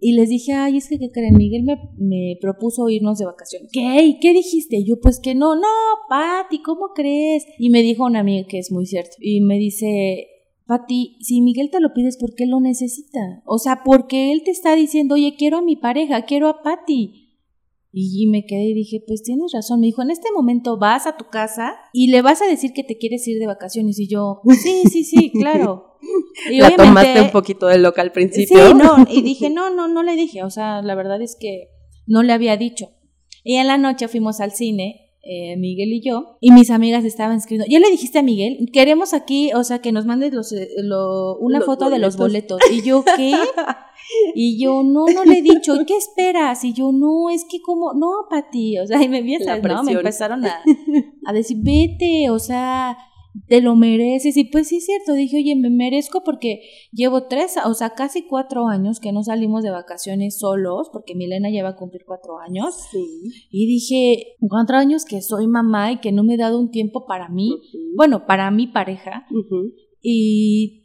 Y 0.00 0.12
les 0.12 0.28
dije, 0.28 0.52
ay, 0.52 0.78
es 0.78 0.88
que, 0.88 0.98
¿qué 0.98 1.10
creen? 1.10 1.36
Miguel 1.36 1.62
me, 1.62 1.76
me 1.98 2.36
propuso 2.40 2.88
irnos 2.88 3.18
de 3.18 3.26
vacaciones. 3.26 3.70
¿Qué? 3.72 4.02
¿Y 4.04 4.18
qué 4.18 4.32
dijiste? 4.32 4.84
Yo, 4.84 5.00
pues 5.00 5.20
que 5.20 5.34
no, 5.34 5.54
no, 5.54 5.68
Pati, 6.08 6.60
¿cómo 6.60 6.88
crees? 6.94 7.44
Y 7.58 7.70
me 7.70 7.82
dijo 7.82 8.04
una 8.04 8.20
amiga 8.20 8.46
que 8.48 8.58
es 8.58 8.72
muy 8.72 8.86
cierto. 8.86 9.16
Y 9.20 9.40
me 9.40 9.58
dice, 9.58 10.26
Pati, 10.66 11.16
si 11.20 11.40
Miguel 11.40 11.70
te 11.70 11.80
lo 11.80 11.92
pides, 11.92 12.16
¿por 12.16 12.34
qué 12.34 12.46
lo 12.46 12.60
necesita? 12.60 13.42
O 13.46 13.58
sea, 13.58 13.82
porque 13.84 14.32
él 14.32 14.42
te 14.44 14.50
está 14.50 14.74
diciendo, 14.74 15.14
oye, 15.14 15.34
quiero 15.36 15.58
a 15.58 15.62
mi 15.62 15.76
pareja, 15.76 16.22
quiero 16.22 16.48
a 16.48 16.62
Pati. 16.62 17.21
Y 17.94 18.26
me 18.28 18.46
quedé 18.46 18.70
y 18.70 18.74
dije, 18.74 19.04
pues 19.06 19.22
tienes 19.22 19.52
razón. 19.52 19.80
Me 19.80 19.86
dijo, 19.86 20.00
en 20.00 20.10
este 20.10 20.28
momento 20.34 20.78
vas 20.78 21.06
a 21.06 21.18
tu 21.18 21.26
casa 21.26 21.74
y 21.92 22.10
le 22.10 22.22
vas 22.22 22.40
a 22.40 22.46
decir 22.46 22.72
que 22.72 22.82
te 22.82 22.96
quieres 22.96 23.28
ir 23.28 23.38
de 23.38 23.46
vacaciones. 23.46 23.98
Y 23.98 24.08
yo, 24.08 24.40
sí, 24.62 24.84
sí, 24.90 25.04
sí, 25.04 25.30
claro. 25.38 25.98
Y 26.50 26.58
la 26.60 26.74
tomaste 26.74 27.20
un 27.20 27.30
poquito 27.30 27.66
de 27.66 27.78
loca 27.78 28.00
al 28.00 28.12
principio. 28.12 28.66
Sí, 28.66 28.74
no, 28.74 29.04
y 29.08 29.20
dije, 29.22 29.50
no, 29.50 29.68
no, 29.68 29.88
no 29.88 30.02
le 30.02 30.16
dije. 30.16 30.42
O 30.42 30.50
sea, 30.50 30.80
la 30.80 30.94
verdad 30.94 31.20
es 31.20 31.36
que 31.38 31.68
no 32.06 32.22
le 32.22 32.32
había 32.32 32.56
dicho. 32.56 32.88
Y 33.44 33.56
en 33.56 33.66
la 33.66 33.76
noche 33.76 34.08
fuimos 34.08 34.40
al 34.40 34.52
cine, 34.52 35.11
eh, 35.24 35.56
Miguel 35.56 35.92
y 35.92 36.00
yo, 36.00 36.36
y 36.40 36.50
mis 36.50 36.70
amigas 36.70 37.04
estaban 37.04 37.36
escribiendo, 37.36 37.70
¿ya 37.70 37.78
le 37.78 37.90
dijiste 37.90 38.18
a 38.18 38.22
Miguel? 38.22 38.68
Queremos 38.72 39.14
aquí, 39.14 39.52
o 39.54 39.62
sea, 39.62 39.78
que 39.78 39.92
nos 39.92 40.04
mandes 40.04 40.32
los, 40.32 40.52
eh, 40.52 40.68
una 41.40 41.60
foto 41.60 41.90
de 41.90 41.98
los 41.98 42.16
boletos. 42.16 42.60
Y 42.72 42.82
yo, 42.82 43.04
¿qué? 43.16 43.34
Y 44.34 44.60
yo, 44.62 44.82
no, 44.82 45.06
no 45.06 45.24
le 45.24 45.38
he 45.38 45.42
dicho, 45.42 45.74
¿qué 45.86 45.96
esperas? 45.96 46.64
Y 46.64 46.72
yo, 46.72 46.90
no, 46.90 47.30
es 47.30 47.44
que 47.48 47.62
como, 47.62 47.94
no, 47.94 48.26
Pati, 48.28 48.78
o 48.80 48.86
sea, 48.86 49.00
y 49.00 49.08
me 49.08 49.18
empiezan, 49.18 49.62
¿no? 49.62 49.84
Me 49.84 49.92
empezaron 49.92 50.44
a, 50.44 50.60
a 51.24 51.32
decir, 51.32 51.58
vete, 51.60 52.28
o 52.28 52.38
sea, 52.40 52.98
te 53.48 53.60
lo 53.60 53.76
mereces. 53.76 54.36
Y 54.36 54.44
pues 54.44 54.68
sí 54.68 54.76
es 54.76 54.86
cierto, 54.86 55.14
dije, 55.14 55.38
oye, 55.38 55.56
me 55.56 55.70
merezco 55.70 56.22
porque 56.24 56.62
llevo 56.92 57.24
tres, 57.24 57.56
o 57.64 57.74
sea, 57.74 57.90
casi 57.90 58.22
cuatro 58.22 58.66
años 58.66 59.00
que 59.00 59.12
no 59.12 59.22
salimos 59.22 59.62
de 59.62 59.70
vacaciones 59.70 60.38
solos, 60.38 60.88
porque 60.92 61.14
Milena 61.14 61.50
lleva 61.50 61.70
a 61.70 61.76
cumplir 61.76 62.04
cuatro 62.06 62.38
años. 62.38 62.74
Sí. 62.90 63.48
Y 63.50 63.66
dije, 63.66 64.36
cuatro 64.48 64.76
años 64.76 65.04
que 65.04 65.22
soy 65.22 65.46
mamá 65.46 65.92
y 65.92 66.00
que 66.00 66.12
no 66.12 66.24
me 66.24 66.34
he 66.34 66.38
dado 66.38 66.58
un 66.58 66.70
tiempo 66.70 67.06
para 67.06 67.28
mí, 67.28 67.60
bueno, 67.96 68.26
para 68.26 68.50
mi 68.50 68.66
pareja. 68.66 69.26
Y 70.00 70.82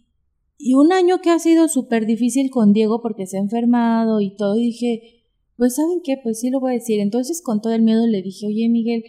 y 0.59 0.73
un 0.73 0.91
año 0.91 1.19
que 1.21 1.29
ha 1.29 1.39
sido 1.39 1.67
súper 1.67 2.05
difícil 2.05 2.49
con 2.49 2.73
Diego 2.73 3.01
porque 3.01 3.27
se 3.27 3.37
ha 3.37 3.41
enfermado 3.41 4.21
y 4.21 4.35
todo, 4.35 4.57
y 4.57 4.65
dije, 4.65 5.23
pues 5.55 5.75
¿saben 5.75 6.01
qué? 6.03 6.15
Pues 6.21 6.39
sí 6.39 6.49
lo 6.49 6.59
voy 6.59 6.71
a 6.71 6.73
decir. 6.73 6.99
Entonces 6.99 7.41
con 7.43 7.61
todo 7.61 7.73
el 7.73 7.83
miedo 7.83 8.07
le 8.07 8.21
dije, 8.21 8.47
oye 8.47 8.67
Miguel, 8.69 9.03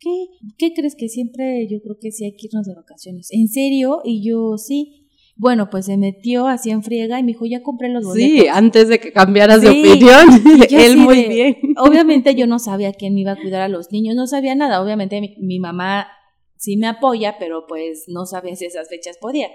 ¿qué, 0.00 0.26
¿qué 0.58 0.72
crees 0.74 0.96
que 0.96 1.08
siempre 1.08 1.68
yo 1.70 1.80
creo 1.80 1.96
que 2.00 2.10
sí 2.10 2.24
hay 2.24 2.32
que 2.32 2.46
irnos 2.46 2.66
de 2.66 2.74
vacaciones? 2.74 3.28
¿En 3.30 3.48
serio? 3.48 4.00
Y 4.04 4.26
yo 4.26 4.56
sí. 4.58 4.96
Bueno, 5.36 5.70
pues 5.70 5.86
se 5.86 5.96
metió 5.96 6.46
así 6.48 6.70
en 6.70 6.82
friega 6.82 7.18
y 7.18 7.22
me 7.22 7.28
dijo, 7.28 7.46
ya 7.46 7.62
compré 7.62 7.88
los 7.88 8.04
boletos. 8.04 8.30
Sí, 8.30 8.46
antes 8.48 8.88
de 8.88 8.98
que 8.98 9.10
cambiaras 9.10 9.62
de 9.62 9.70
opinión, 9.70 10.26
él 10.70 10.98
muy 10.98 11.24
bien. 11.24 11.56
Obviamente 11.78 12.34
yo 12.34 12.46
no 12.46 12.58
sabía 12.58 12.92
quién 12.92 13.14
me 13.14 13.20
iba 13.20 13.32
a 13.32 13.40
cuidar 13.40 13.62
a 13.62 13.68
los 13.68 13.90
niños, 13.90 14.14
no 14.16 14.26
sabía 14.26 14.54
nada. 14.54 14.82
Obviamente 14.82 15.18
mi, 15.38 15.58
mamá 15.58 16.08
sí 16.56 16.76
me 16.76 16.88
apoya, 16.88 17.36
pero 17.38 17.64
pues 17.66 18.04
no 18.08 18.26
sabía 18.26 18.54
si 18.54 18.66
esas 18.66 18.90
fechas 18.90 19.16
podía. 19.18 19.48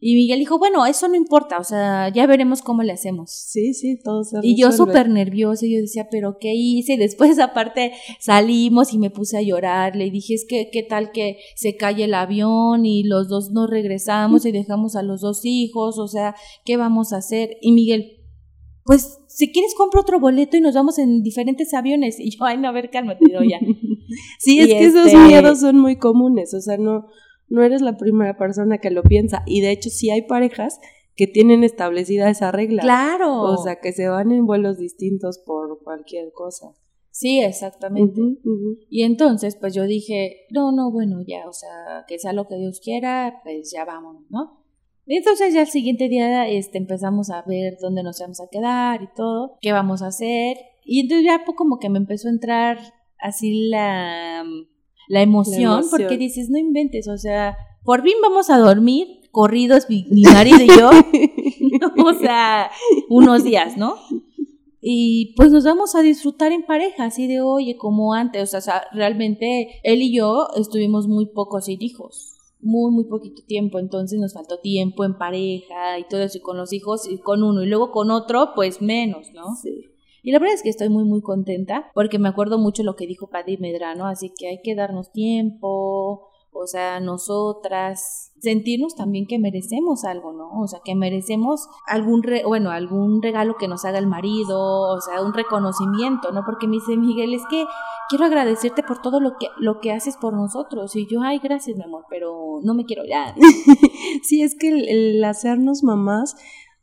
Y 0.00 0.14
Miguel 0.14 0.38
dijo, 0.38 0.58
bueno, 0.58 0.86
eso 0.86 1.08
no 1.08 1.16
importa, 1.16 1.58
o 1.58 1.64
sea, 1.64 2.08
ya 2.08 2.26
veremos 2.28 2.62
cómo 2.62 2.84
le 2.84 2.92
hacemos. 2.92 3.32
Sí, 3.32 3.74
sí, 3.74 3.98
todo 4.00 4.22
se 4.22 4.38
Y 4.42 4.56
yo 4.56 4.70
súper 4.70 5.08
nerviosa, 5.08 5.66
y 5.66 5.74
yo 5.74 5.80
decía, 5.80 6.08
pero 6.08 6.38
¿qué 6.38 6.54
hice? 6.54 6.94
Y 6.94 6.96
después 6.98 7.40
aparte 7.40 7.92
salimos 8.20 8.92
y 8.94 8.98
me 8.98 9.10
puse 9.10 9.36
a 9.36 9.42
llorar, 9.42 9.96
le 9.96 10.10
dije, 10.10 10.34
es 10.34 10.46
que, 10.48 10.70
¿qué 10.72 10.84
tal 10.84 11.10
que 11.10 11.38
se 11.56 11.76
cae 11.76 12.04
el 12.04 12.14
avión 12.14 12.86
y 12.86 13.02
los 13.02 13.28
dos 13.28 13.50
no 13.50 13.66
regresamos 13.66 14.46
y 14.46 14.52
dejamos 14.52 14.94
a 14.94 15.02
los 15.02 15.20
dos 15.20 15.40
hijos? 15.44 15.98
O 15.98 16.06
sea, 16.06 16.36
¿qué 16.64 16.76
vamos 16.76 17.12
a 17.12 17.16
hacer? 17.16 17.56
Y 17.60 17.72
Miguel, 17.72 18.18
pues, 18.84 19.18
si 19.26 19.50
quieres 19.50 19.74
compro 19.74 20.00
otro 20.00 20.20
boleto 20.20 20.56
y 20.56 20.60
nos 20.60 20.74
vamos 20.74 20.98
en 20.98 21.22
diferentes 21.22 21.74
aviones. 21.74 22.18
Y 22.28 22.30
yo, 22.30 22.44
ay, 22.44 22.56
no, 22.56 22.68
a 22.68 22.72
ver, 22.72 22.90
cálmate, 22.90 23.24
ya. 23.30 23.58
sí, 24.38 24.60
es 24.60 24.68
que 24.68 24.84
esos 24.84 25.06
este 25.06 25.18
miedos 25.18 25.58
son 25.60 25.78
muy 25.78 25.96
comunes, 25.96 26.54
o 26.54 26.60
sea, 26.60 26.76
no 26.76 27.06
no 27.48 27.62
eres 27.62 27.80
la 27.80 27.96
primera 27.96 28.36
persona 28.36 28.78
que 28.78 28.90
lo 28.90 29.02
piensa. 29.02 29.42
Y 29.46 29.60
de 29.60 29.70
hecho, 29.70 29.90
sí 29.90 30.10
hay 30.10 30.22
parejas 30.22 30.80
que 31.16 31.26
tienen 31.26 31.64
establecida 31.64 32.30
esa 32.30 32.52
regla. 32.52 32.82
Claro. 32.82 33.42
O 33.42 33.56
sea, 33.58 33.80
que 33.80 33.92
se 33.92 34.08
van 34.08 34.30
en 34.30 34.46
vuelos 34.46 34.78
distintos 34.78 35.38
por 35.38 35.82
cualquier 35.82 36.32
cosa. 36.32 36.74
Sí, 37.10 37.40
exactamente. 37.40 38.20
Y 38.88 39.02
entonces, 39.02 39.56
pues 39.56 39.74
yo 39.74 39.82
dije, 39.84 40.46
no, 40.50 40.70
no, 40.70 40.92
bueno, 40.92 41.20
ya, 41.26 41.48
o 41.48 41.52
sea, 41.52 42.04
que 42.06 42.20
sea 42.20 42.32
lo 42.32 42.46
que 42.46 42.54
Dios 42.56 42.80
quiera, 42.80 43.40
pues 43.42 43.72
ya 43.72 43.84
vámonos, 43.84 44.22
¿no? 44.30 44.62
Y 45.04 45.16
entonces 45.16 45.52
ya 45.52 45.62
el 45.62 45.66
siguiente 45.66 46.08
día 46.08 46.46
este, 46.46 46.78
empezamos 46.78 47.30
a 47.30 47.42
ver 47.42 47.78
dónde 47.80 48.04
nos 48.04 48.20
vamos 48.20 48.40
a 48.40 48.48
quedar 48.48 49.02
y 49.02 49.08
todo, 49.16 49.56
qué 49.60 49.72
vamos 49.72 50.02
a 50.02 50.08
hacer. 50.08 50.58
Y 50.84 51.00
entonces 51.00 51.24
ya 51.24 51.44
como 51.56 51.78
que 51.78 51.88
me 51.88 51.98
empezó 51.98 52.28
a 52.28 52.32
entrar 52.32 52.78
así 53.18 53.68
la 53.68 54.44
la 55.08 55.22
emoción, 55.22 55.84
porque 55.90 56.16
dices, 56.16 56.50
no 56.50 56.58
inventes, 56.58 57.08
o 57.08 57.16
sea, 57.16 57.56
por 57.82 58.02
fin 58.02 58.14
vamos 58.22 58.50
a 58.50 58.58
dormir 58.58 59.08
corridos 59.30 59.86
mi, 59.88 60.04
marido 60.22 60.58
y 60.62 60.68
yo, 60.68 60.90
o 62.04 62.14
sea, 62.14 62.70
unos 63.08 63.44
días, 63.44 63.76
¿no? 63.76 63.94
Y 64.80 65.34
pues 65.36 65.50
nos 65.50 65.64
vamos 65.64 65.94
a 65.94 66.02
disfrutar 66.02 66.52
en 66.52 66.64
pareja, 66.64 67.06
así 67.06 67.26
de 67.26 67.40
oye, 67.40 67.76
como 67.76 68.14
antes, 68.14 68.54
o 68.54 68.60
sea, 68.60 68.82
realmente 68.92 69.80
él 69.82 70.02
y 70.02 70.14
yo 70.14 70.48
estuvimos 70.56 71.08
muy 71.08 71.26
pocos 71.26 71.64
sin 71.64 71.82
hijos, 71.82 72.36
muy, 72.60 72.92
muy 72.92 73.04
poquito 73.04 73.42
tiempo, 73.46 73.78
entonces 73.78 74.20
nos 74.20 74.34
faltó 74.34 74.58
tiempo 74.60 75.04
en 75.04 75.18
pareja 75.18 75.98
y 75.98 76.04
todo 76.08 76.22
eso, 76.22 76.38
y 76.38 76.42
con 76.42 76.56
los 76.56 76.72
hijos, 76.72 77.08
y 77.10 77.18
con 77.18 77.42
uno, 77.42 77.62
y 77.62 77.66
luego 77.66 77.90
con 77.90 78.10
otro, 78.10 78.52
pues 78.54 78.80
menos, 78.80 79.32
¿no? 79.32 79.56
Sí. 79.56 79.86
Y 80.22 80.32
la 80.32 80.38
verdad 80.38 80.54
es 80.54 80.62
que 80.62 80.70
estoy 80.70 80.88
muy, 80.88 81.04
muy 81.04 81.22
contenta 81.22 81.90
porque 81.94 82.18
me 82.18 82.28
acuerdo 82.28 82.58
mucho 82.58 82.82
lo 82.82 82.96
que 82.96 83.06
dijo 83.06 83.28
Paddy 83.28 83.58
Medrano, 83.58 84.06
así 84.06 84.32
que 84.36 84.48
hay 84.48 84.60
que 84.62 84.74
darnos 84.74 85.12
tiempo, 85.12 86.28
o 86.60 86.66
sea, 86.66 86.98
nosotras 86.98 88.32
sentirnos 88.40 88.96
también 88.96 89.26
que 89.26 89.38
merecemos 89.38 90.04
algo, 90.04 90.32
¿no? 90.32 90.60
O 90.60 90.66
sea, 90.66 90.80
que 90.84 90.94
merecemos 90.94 91.68
algún, 91.86 92.24
bueno, 92.46 92.70
algún 92.70 93.22
regalo 93.22 93.56
que 93.56 93.68
nos 93.68 93.84
haga 93.84 93.98
el 93.98 94.06
marido, 94.06 94.58
o 94.58 95.00
sea, 95.00 95.22
un 95.22 95.34
reconocimiento, 95.34 96.32
¿no? 96.32 96.42
Porque 96.44 96.66
me 96.66 96.74
dice 96.76 96.96
Miguel, 96.96 97.34
es 97.34 97.42
que 97.48 97.64
quiero 98.08 98.24
agradecerte 98.24 98.82
por 98.82 99.00
todo 99.00 99.20
lo 99.20 99.36
que, 99.38 99.46
lo 99.58 99.80
que 99.80 99.92
haces 99.92 100.16
por 100.16 100.32
nosotros. 100.32 100.96
Y 100.96 101.06
yo, 101.06 101.20
ay, 101.22 101.38
gracias, 101.38 101.76
mi 101.76 101.84
amor, 101.84 102.06
pero 102.08 102.58
no 102.62 102.74
me 102.74 102.84
quiero 102.84 103.04
ya. 103.04 103.34
sí, 104.22 104.42
es 104.42 104.56
que 104.58 104.68
el 104.68 105.22
hacernos 105.22 105.84
mamás 105.84 106.34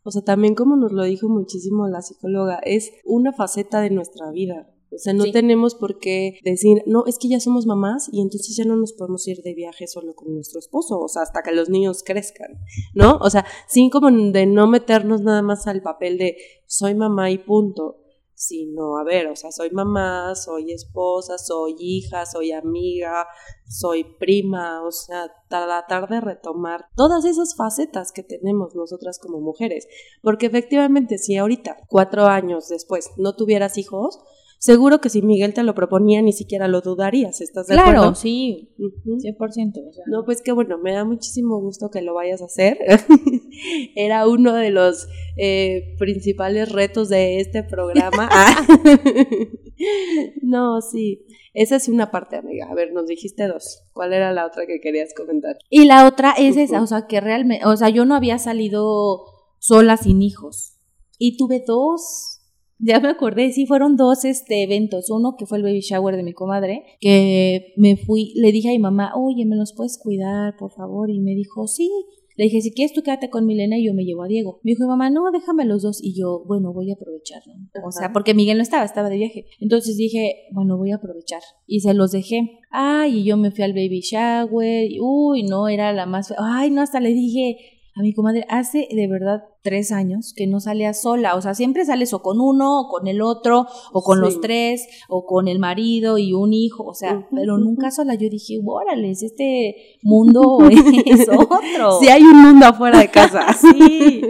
o 0.06 0.12
sea, 0.12 0.22
también 0.22 0.54
como 0.54 0.76
nos 0.78 0.92
lo 0.92 1.04
dijo 1.04 1.28
muchísimo 1.28 1.88
la 1.88 2.04
psicóloga, 2.04 2.60
es 2.64 2.92
una 3.04 3.34
faceta 3.34 3.82
de 3.82 3.90
nuestra 3.90 4.30
vida. 4.30 4.70
O 4.94 5.00
sea, 5.00 5.14
no 5.14 5.26
tenemos 5.32 5.74
por 5.74 5.98
qué 5.98 6.38
decir, 6.44 6.84
no, 6.86 7.06
es 7.08 7.18
que 7.18 7.28
ya 7.28 7.40
somos 7.40 7.66
mamás 7.66 8.08
y 8.12 8.22
entonces 8.22 8.56
ya 8.56 8.66
no 8.66 8.76
nos 8.76 8.94
podemos 8.94 9.28
ir 9.28 9.42
de 9.42 9.56
viaje 9.56 9.88
solo 9.88 10.14
con 10.14 10.34
nuestro 10.34 10.60
esposo, 10.60 11.00
o 11.00 11.08
sea, 11.08 11.24
hasta 11.24 11.42
que 11.42 11.52
los 11.52 11.70
niños 11.70 12.04
crezcan, 12.06 12.60
¿no? 12.94 13.18
O 13.18 13.30
sea, 13.32 13.46
sin 13.68 13.90
como 13.90 14.12
de 14.12 14.46
no 14.46 14.68
meternos 14.68 15.22
nada 15.22 15.42
más 15.42 15.66
al 15.66 15.82
papel 15.82 16.20
de 16.20 16.38
soy 16.68 16.94
mamá 16.94 17.32
y 17.32 17.40
punto 17.40 18.05
sino, 18.36 18.98
a 18.98 19.04
ver, 19.04 19.28
o 19.28 19.36
sea, 19.36 19.52
soy 19.52 19.72
mamá, 19.72 20.36
soy 20.36 20.72
esposa, 20.72 21.38
soy 21.38 21.76
hija, 21.80 22.26
soy 22.26 22.52
amiga, 22.52 23.28
soy 23.68 24.04
prima, 24.04 24.84
o 24.86 24.92
sea, 24.92 25.32
tratar 25.48 26.10
de 26.10 26.22
retomar 26.22 26.88
todas 26.96 27.26
esas 27.26 27.56
facetas 27.56 28.12
que 28.12 28.24
tenemos 28.24 28.76
nosotras 28.76 29.20
como 29.20 29.40
mujeres, 29.40 29.88
porque 30.22 30.48
efectivamente 30.48 31.18
si 31.18 31.38
ahorita, 31.38 31.78
cuatro 31.88 32.26
años 32.26 32.68
después, 32.68 33.12
no 33.18 33.36
tuvieras 33.36 33.78
hijos, 33.78 34.20
seguro 34.66 35.00
que 35.00 35.10
si 35.10 35.22
Miguel 35.22 35.54
te 35.54 35.62
lo 35.62 35.76
proponía 35.76 36.24
ni 36.24 36.34
siquiera 36.34 36.68
lo 36.68 36.82
dudarías, 36.82 37.40
¿estás 37.40 37.68
de 37.68 37.76
acuerdo? 37.76 38.02
Claro, 38.02 38.16
sí, 38.16 38.74
100%. 38.80 39.74
No, 40.08 40.26
pues 40.26 40.42
qué 40.42 40.52
bueno, 40.52 40.80
me 40.80 40.92
da 40.92 41.06
muchísimo 41.06 41.60
gusto 41.62 41.92
que 41.92 42.02
lo 42.02 42.16
vayas 42.16 42.42
a 42.42 42.46
hacer. 42.46 42.80
Era 43.96 44.28
uno 44.28 44.54
de 44.54 44.72
los 44.72 45.08
eh, 45.38 45.96
principales 46.00 46.72
retos 46.72 47.10
de 47.10 47.40
este 47.40 47.64
programa. 47.64 48.30
Ah. 48.38 48.66
no, 50.42 50.82
sí. 50.82 51.26
Esa 51.54 51.76
es 51.76 51.88
una 51.88 52.12
parte, 52.12 52.38
amiga. 52.38 52.68
A 52.70 52.76
ver, 52.76 52.92
nos 52.92 53.08
dijiste 53.08 53.48
dos. 53.48 53.84
¿Cuál 53.94 54.14
era 54.14 54.34
la 54.34 54.46
otra 54.46 54.66
que 54.66 54.80
querías 54.82 55.14
comentar? 55.14 55.58
Y 55.70 55.86
la 55.86 56.08
otra 56.08 56.34
es 56.38 56.58
esa, 56.58 56.82
o 56.82 56.88
sea, 56.88 57.08
que 57.08 57.22
realmente, 57.22 57.66
o 57.66 57.78
sea, 57.78 57.90
yo 57.90 58.04
no 58.06 58.16
había 58.16 58.40
salido 58.40 59.22
sola 59.60 59.96
sin 59.98 60.22
hijos. 60.22 60.78
Y 61.18 61.38
tuve 61.38 61.64
dos 61.66 62.35
ya 62.80 63.00
me 63.00 63.10
acordé, 63.10 63.52
sí, 63.52 63.66
fueron 63.66 63.96
dos 63.96 64.26
este, 64.26 64.64
eventos. 64.64 65.10
Uno 65.10 65.36
que 65.38 65.46
fue 65.46 65.58
el 65.58 65.64
baby 65.64 65.80
shower 65.80 66.16
de 66.16 66.24
mi 66.24 66.34
comadre, 66.34 66.84
que 67.00 67.74
me 67.78 67.98
fui, 67.98 68.34
le 68.36 68.52
dije 68.52 68.70
a 68.70 68.72
mi 68.72 68.80
mamá, 68.80 69.14
oye, 69.16 69.46
¿me 69.46 69.56
los 69.56 69.74
puedes 69.74 69.98
cuidar, 69.98 70.56
por 70.58 70.72
favor? 70.72 71.10
Y 71.10 71.20
me 71.20 71.36
dijo, 71.36 71.68
sí. 71.68 71.90
Le 72.38 72.46
dije, 72.46 72.60
si 72.60 72.74
quieres 72.74 72.92
tú 72.92 73.02
quédate 73.02 73.30
con 73.30 73.46
Milena 73.46 73.78
y 73.78 73.86
yo 73.86 73.94
me 73.94 74.04
llevo 74.04 74.24
a 74.24 74.28
Diego. 74.28 74.60
Me 74.62 74.72
dijo, 74.72 74.86
mamá, 74.88 75.10
no, 75.10 75.32
déjame 75.32 75.64
los 75.64 75.84
dos. 75.84 76.04
Y 76.04 76.20
yo, 76.20 76.44
bueno, 76.46 76.74
voy 76.74 76.92
a 76.92 76.96
aprovecharlo. 76.96 77.54
O 77.86 77.92
sea, 77.94 78.12
porque 78.12 78.34
Miguel 78.34 78.58
no 78.58 78.64
estaba, 78.64 78.84
estaba 78.84 79.10
de 79.10 79.16
viaje. 79.16 79.46
Entonces 79.62 79.96
dije, 79.96 80.48
bueno, 80.52 80.78
voy 80.78 80.92
a 80.92 80.98
aprovechar. 80.98 81.42
Y 81.66 81.80
se 81.80 81.94
los 81.94 82.12
dejé. 82.12 82.60
Ay, 82.72 83.20
y 83.20 83.24
yo 83.24 83.38
me 83.38 83.52
fui 83.52 83.64
al 83.64 83.72
baby 83.72 84.02
shower. 84.02 84.92
Y, 84.92 85.00
uy, 85.00 85.44
no, 85.44 85.70
era 85.70 85.94
la 85.94 86.06
más... 86.06 86.34
Ay, 86.38 86.72
no, 86.72 86.82
hasta 86.82 87.00
le 87.00 87.14
dije, 87.14 87.58
a 87.98 88.02
mi 88.02 88.14
comadre 88.14 88.46
hace 88.50 88.90
de 88.92 89.08
verdad 89.08 89.44
tres 89.64 89.94
años 89.94 90.34
que 90.36 90.48
no 90.48 90.60
salía 90.60 90.94
sola, 90.94 91.36
o 91.36 91.42
sea, 91.42 91.54
siempre 91.54 91.86
sales 91.86 92.14
o 92.14 92.22
con 92.22 92.42
uno, 92.42 92.82
o 92.82 92.90
con 92.90 93.08
el 93.08 93.22
otro, 93.22 93.68
o 93.94 94.02
con 94.02 94.20
los 94.20 94.42
tres, 94.42 94.86
o 95.08 95.26
con 95.26 95.48
el 95.48 95.60
marido 95.60 96.18
y 96.18 96.34
un 96.34 96.54
hijo, 96.54 96.84
o 96.84 96.94
sea, 96.94 97.26
pero 97.34 97.58
nunca 97.58 97.92
sola. 97.92 98.16
Yo 98.16 98.30
dije, 98.30 98.60
órale, 98.64 99.12
este 99.12 99.98
mundo 100.04 100.60
es 101.06 101.28
otro. 101.30 102.00
Sí, 102.02 102.10
hay 102.10 102.22
un 102.22 102.42
mundo 102.44 102.66
afuera 102.66 103.00
de 103.00 103.10
casa. 103.10 103.46
sí. 103.60 104.22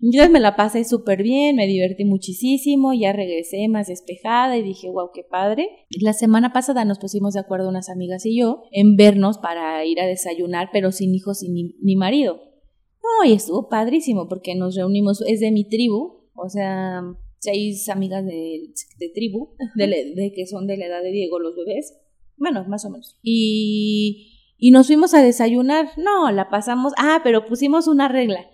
Yo 0.00 0.28
me 0.30 0.40
la 0.40 0.56
pasé 0.56 0.84
súper 0.84 1.22
bien, 1.22 1.56
me 1.56 1.66
divertí 1.66 2.06
muchísimo, 2.06 2.94
ya 2.94 3.12
regresé 3.12 3.68
más 3.68 3.88
despejada 3.88 4.56
y 4.56 4.62
dije, 4.62 4.90
wow, 4.90 5.10
qué 5.12 5.24
padre. 5.24 5.68
La 6.00 6.14
semana 6.14 6.54
pasada 6.54 6.86
nos 6.86 6.98
pusimos 6.98 7.34
de 7.34 7.40
acuerdo 7.40 7.68
unas 7.68 7.90
amigas 7.90 8.24
y 8.24 8.38
yo 8.38 8.62
en 8.72 8.96
vernos 8.96 9.36
para 9.38 9.84
ir 9.84 10.00
a 10.00 10.06
desayunar, 10.06 10.70
pero 10.72 10.90
sin 10.90 11.14
hijos 11.14 11.42
y 11.42 11.50
ni 11.50 11.96
marido. 11.96 12.53
No, 13.04 13.28
y 13.28 13.34
estuvo 13.34 13.68
padrísimo 13.68 14.28
porque 14.28 14.54
nos 14.54 14.74
reunimos, 14.74 15.20
es 15.26 15.40
de 15.40 15.52
mi 15.52 15.68
tribu, 15.68 16.22
o 16.34 16.48
sea, 16.48 17.02
seis 17.38 17.88
amigas 17.90 18.24
de, 18.24 18.72
de 18.98 19.08
tribu, 19.10 19.54
de, 19.76 19.86
de, 19.86 20.32
que 20.34 20.46
son 20.46 20.66
de 20.66 20.78
la 20.78 20.86
edad 20.86 21.02
de 21.02 21.10
Diego, 21.10 21.38
los 21.38 21.54
bebés, 21.54 21.94
bueno, 22.36 22.64
más 22.66 22.84
o 22.86 22.90
menos. 22.90 23.18
Y, 23.22 24.54
y 24.56 24.70
nos 24.70 24.86
fuimos 24.86 25.12
a 25.12 25.22
desayunar, 25.22 25.90
no, 25.98 26.30
la 26.32 26.48
pasamos, 26.48 26.94
ah, 26.96 27.20
pero 27.22 27.44
pusimos 27.44 27.86
una 27.86 28.08
regla, 28.08 28.46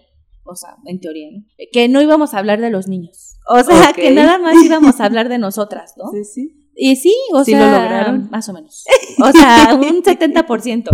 o 0.45 0.57
sea, 0.57 0.77
en 0.85 0.99
teoría, 0.99 1.29
¿no? 1.31 1.45
Que 1.73 1.89
no 1.89 2.03
íbamos 2.03 2.35
a 2.35 2.39
hablar 2.39 2.61
de 2.61 2.71
los 2.71 2.89
niños, 2.89 3.39
o 3.49 3.63
sea, 3.63 3.93
que 3.95 4.11
nada 4.11 4.39
más 4.39 4.63
íbamos 4.65 5.01
a 5.01 5.05
hablar 5.07 5.29
de 5.29 5.39
nosotras, 5.39 5.95
¿no? 5.97 6.11
Sí, 6.11 6.25
sí. 6.25 6.60
Y 6.83 6.97
sí, 6.97 7.15
o 7.35 7.45
¿Sí 7.45 7.51
sea, 7.51 7.61
lo 7.61 7.79
lograron? 7.79 8.31
más 8.31 8.49
o 8.49 8.55
menos. 8.55 8.87
O 9.23 9.31
sea, 9.33 9.75
un 9.75 10.03
70%. 10.03 10.89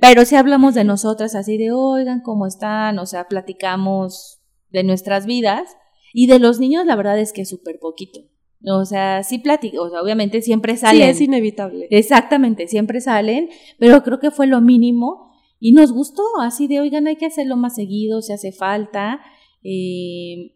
Pero 0.00 0.24
si 0.24 0.36
hablamos 0.36 0.74
de 0.74 0.84
nosotras 0.84 1.34
así 1.34 1.58
de, 1.58 1.70
oigan, 1.70 2.22
¿cómo 2.22 2.46
están? 2.46 2.98
O 2.98 3.04
sea, 3.04 3.28
platicamos 3.28 4.40
de 4.70 4.84
nuestras 4.84 5.26
vidas. 5.26 5.76
Y 6.14 6.28
de 6.28 6.38
los 6.38 6.60
niños, 6.60 6.86
la 6.86 6.96
verdad 6.96 7.18
es 7.18 7.34
que 7.34 7.44
súper 7.44 7.78
poquito. 7.78 8.20
O 8.64 8.86
sea, 8.86 9.22
sí 9.22 9.38
platico, 9.38 9.82
o 9.82 9.90
sea, 9.90 10.00
obviamente 10.00 10.40
siempre 10.40 10.78
salen. 10.78 11.02
Sí, 11.02 11.08
es 11.10 11.20
inevitable. 11.20 11.88
Exactamente, 11.90 12.66
siempre 12.66 13.02
salen, 13.02 13.50
pero 13.78 14.02
creo 14.02 14.18
que 14.18 14.30
fue 14.30 14.46
lo 14.46 14.62
mínimo 14.62 15.30
y 15.60 15.72
nos 15.72 15.92
gustó, 15.92 16.22
así 16.40 16.68
de, 16.68 16.80
oigan, 16.80 17.06
hay 17.06 17.16
que 17.16 17.26
hacerlo 17.26 17.56
más 17.56 17.74
seguido, 17.74 18.22
si 18.22 18.32
hace 18.32 18.52
falta. 18.52 19.20
Eh, 19.62 20.54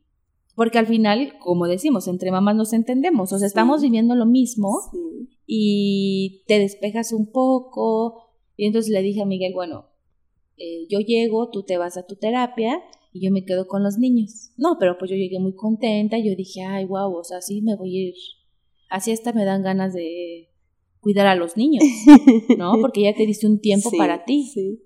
porque 0.57 0.79
al 0.79 0.87
final, 0.87 1.35
como 1.39 1.69
decimos, 1.69 2.09
entre 2.09 2.31
mamás 2.31 2.57
nos 2.57 2.73
entendemos, 2.73 3.31
o 3.31 3.39
sea, 3.39 3.47
estamos 3.47 3.83
viviendo 3.83 4.15
lo 4.15 4.25
mismo 4.25 4.71
y 5.47 6.45
te 6.47 6.59
despejas 6.59 7.13
un 7.13 7.31
poco. 7.31 8.33
Y 8.57 8.67
entonces 8.67 8.91
le 8.91 9.03
dije 9.03 9.21
a 9.21 9.27
Miguel, 9.27 9.53
bueno, 9.53 9.91
eh, 10.57 10.87
yo 10.89 10.99
llego, 11.01 11.51
tú 11.51 11.63
te 11.63 11.77
vas 11.77 11.99
a 11.99 12.07
tu 12.07 12.17
terapia 12.17 12.83
y 13.13 13.23
yo 13.23 13.31
me 13.31 13.45
quedo 13.45 13.67
con 13.69 13.83
los 13.83 13.99
niños. 13.99 14.51
No, 14.57 14.79
pero 14.81 14.97
pues 14.97 15.11
yo 15.11 15.17
llegué 15.19 15.39
muy 15.39 15.55
contenta, 15.55 16.17
yo 16.19 16.35
dije, 16.35 16.63
ay, 16.63 16.87
wow, 16.87 17.15
o 17.15 17.23
sea, 17.23 17.43
sí 17.43 17.61
me 17.61 17.77
voy 17.77 17.95
a 17.95 18.09
ir. 18.09 18.15
Así 18.89 19.13
hasta 19.13 19.35
me 19.35 19.45
dan 19.45 19.63
ganas 19.63 19.93
de 19.93 20.49
cuidar 21.01 21.27
a 21.27 21.37
los 21.37 21.59
niños, 21.59 21.85
¿no? 22.57 22.81
Porque 22.81 23.03
ya 23.03 23.15
te 23.15 23.27
diste 23.27 23.47
un 23.47 23.61
tiempo 23.61 23.91
para 23.99 24.25
ti. 24.25 24.45
Sí. 24.55 24.81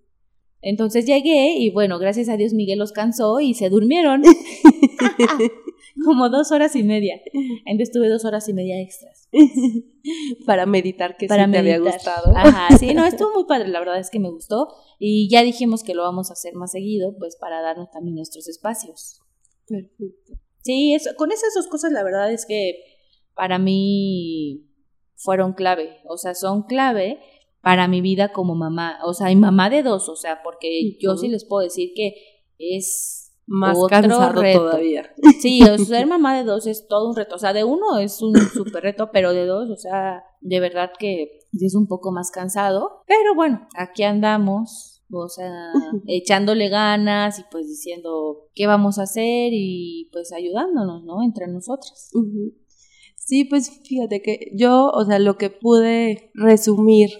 Entonces 0.62 1.06
llegué 1.06 1.54
y 1.58 1.70
bueno, 1.70 1.98
gracias 1.98 2.28
a 2.28 2.36
Dios 2.36 2.52
Miguel 2.52 2.78
los 2.78 2.92
cansó 2.92 3.40
y 3.40 3.54
se 3.54 3.70
durmieron. 3.70 4.22
Como 6.04 6.28
dos 6.28 6.52
horas 6.52 6.76
y 6.76 6.82
media. 6.82 7.20
Entonces 7.64 7.92
tuve 7.92 8.08
dos 8.08 8.24
horas 8.24 8.48
y 8.48 8.52
media 8.52 8.80
extras. 8.80 9.28
Para 10.46 10.66
meditar 10.66 11.16
que 11.16 11.26
Para 11.26 11.46
sí 11.46 11.52
te 11.52 11.58
había 11.58 11.78
gustado. 11.78 12.32
Ajá, 12.34 12.76
sí, 12.78 12.94
no, 12.94 13.04
estuvo 13.06 13.32
muy 13.32 13.44
padre, 13.44 13.68
la 13.68 13.80
verdad 13.80 13.98
es 13.98 14.10
que 14.10 14.20
me 14.20 14.30
gustó. 14.30 14.68
Y 14.98 15.28
ya 15.30 15.42
dijimos 15.42 15.82
que 15.82 15.94
lo 15.94 16.02
vamos 16.02 16.30
a 16.30 16.34
hacer 16.34 16.54
más 16.54 16.72
seguido, 16.72 17.16
pues 17.18 17.36
para 17.36 17.62
darnos 17.62 17.90
también 17.90 18.16
nuestros 18.16 18.48
espacios. 18.48 19.20
Perfecto. 19.66 20.34
Sí, 20.62 20.94
eso, 20.94 21.10
con 21.16 21.32
esas 21.32 21.54
dos 21.54 21.66
cosas 21.68 21.90
la 21.92 22.02
verdad 22.02 22.30
es 22.30 22.44
que 22.44 22.74
para 23.34 23.58
mí 23.58 24.66
fueron 25.16 25.54
clave. 25.54 25.98
O 26.06 26.18
sea, 26.18 26.34
son 26.34 26.64
clave 26.64 27.18
para 27.62 27.88
mi 27.88 28.00
vida 28.00 28.32
como 28.32 28.54
mamá, 28.54 28.98
o 29.04 29.12
sea, 29.12 29.30
y 29.30 29.36
mamá 29.36 29.68
de 29.70 29.82
dos, 29.82 30.08
o 30.08 30.16
sea, 30.16 30.42
porque 30.42 30.96
yo 30.98 31.16
sí 31.16 31.28
les 31.28 31.44
puedo 31.44 31.62
decir 31.62 31.90
que 31.94 32.14
es 32.58 33.32
más 33.46 33.76
cansado 33.88 34.40
todavía. 34.40 35.12
Sí, 35.40 35.62
o 35.62 35.76
ser 35.76 36.06
mamá 36.06 36.36
de 36.36 36.44
dos 36.44 36.66
es 36.66 36.86
todo 36.88 37.10
un 37.10 37.16
reto, 37.16 37.34
o 37.34 37.38
sea, 37.38 37.52
de 37.52 37.64
uno 37.64 37.98
es 37.98 38.22
un 38.22 38.34
súper 38.54 38.84
reto, 38.84 39.10
pero 39.12 39.32
de 39.32 39.44
dos, 39.44 39.68
o 39.70 39.76
sea, 39.76 40.22
de 40.40 40.60
verdad 40.60 40.90
que 40.98 41.40
es 41.52 41.74
un 41.74 41.86
poco 41.86 42.12
más 42.12 42.30
cansado, 42.30 43.02
pero 43.06 43.34
bueno, 43.34 43.68
aquí 43.76 44.04
andamos, 44.04 45.02
o 45.12 45.28
sea, 45.28 45.72
echándole 46.06 46.68
ganas 46.68 47.40
y 47.40 47.42
pues 47.50 47.66
diciendo 47.66 48.48
qué 48.54 48.66
vamos 48.66 48.98
a 48.98 49.02
hacer 49.02 49.50
y 49.52 50.08
pues 50.12 50.32
ayudándonos, 50.32 51.04
¿no? 51.04 51.22
Entre 51.22 51.46
nosotras. 51.48 52.10
Sí, 53.16 53.44
pues 53.44 53.80
fíjate 53.84 54.22
que 54.22 54.50
yo, 54.54 54.90
o 54.92 55.04
sea, 55.04 55.18
lo 55.18 55.36
que 55.36 55.50
pude 55.50 56.30
resumir 56.34 57.10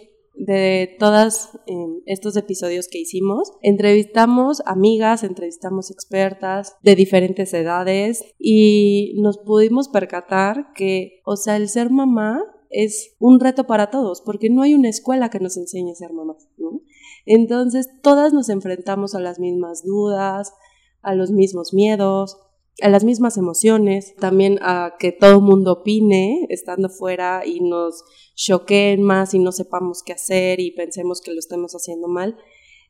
de 0.41 0.97
todos 0.99 1.51
em, 1.67 2.01
estos 2.07 2.35
episodios 2.37 2.89
que 2.89 2.99
hicimos. 2.99 3.53
Entrevistamos 3.61 4.63
amigas, 4.65 5.23
entrevistamos 5.23 5.91
expertas 5.91 6.77
de 6.83 6.97
diferentes 6.97 7.53
edades 7.53 8.25
y 8.39 9.21
nos 9.21 9.37
pudimos 9.37 9.89
percatar 9.89 10.73
que, 10.75 11.21
o 11.27 11.37
sea, 11.37 11.57
el 11.57 11.69
ser 11.69 11.91
mamá 11.91 12.43
es 12.71 13.17
un 13.19 13.39
reto 13.39 13.65
para 13.67 13.91
todos, 13.91 14.23
porque 14.23 14.49
no 14.49 14.63
hay 14.63 14.75
una 14.75 14.89
escuela 14.89 15.29
que 15.29 15.41
nos 15.41 15.59
enseñe 15.59 15.91
a 15.91 15.95
ser 15.95 16.13
mamás, 16.13 16.49
¿no? 16.57 16.81
Entonces, 17.27 17.91
todas 18.01 18.33
nos 18.33 18.49
enfrentamos 18.49 19.15
a 19.15 19.21
las 19.21 19.39
mismas 19.39 19.85
dudas, 19.85 20.55
a 21.03 21.15
los 21.15 21.33
mismos 21.33 21.75
miedos, 21.75 22.39
a 22.83 22.89
las 22.89 23.05
mismas 23.05 23.37
emociones, 23.37 24.15
también 24.17 24.59
a 24.63 24.95
que 24.99 25.13
todo 25.13 25.37
el 25.37 25.43
mundo 25.43 25.73
opine 25.73 26.47
estando 26.49 26.89
fuera 26.89 27.43
y 27.47 27.61
nos 27.61 28.05
choqueen 28.35 29.03
más 29.03 29.35
y 29.35 29.39
no 29.39 29.53
sepamos 29.53 30.03
qué 30.03 30.13
hacer 30.13 30.61
y 30.61 30.73
pensemos 30.73 31.21
que 31.21 31.33
lo 31.33 31.39
estamos 31.39 31.73
haciendo 31.73 32.09
mal. 32.09 32.37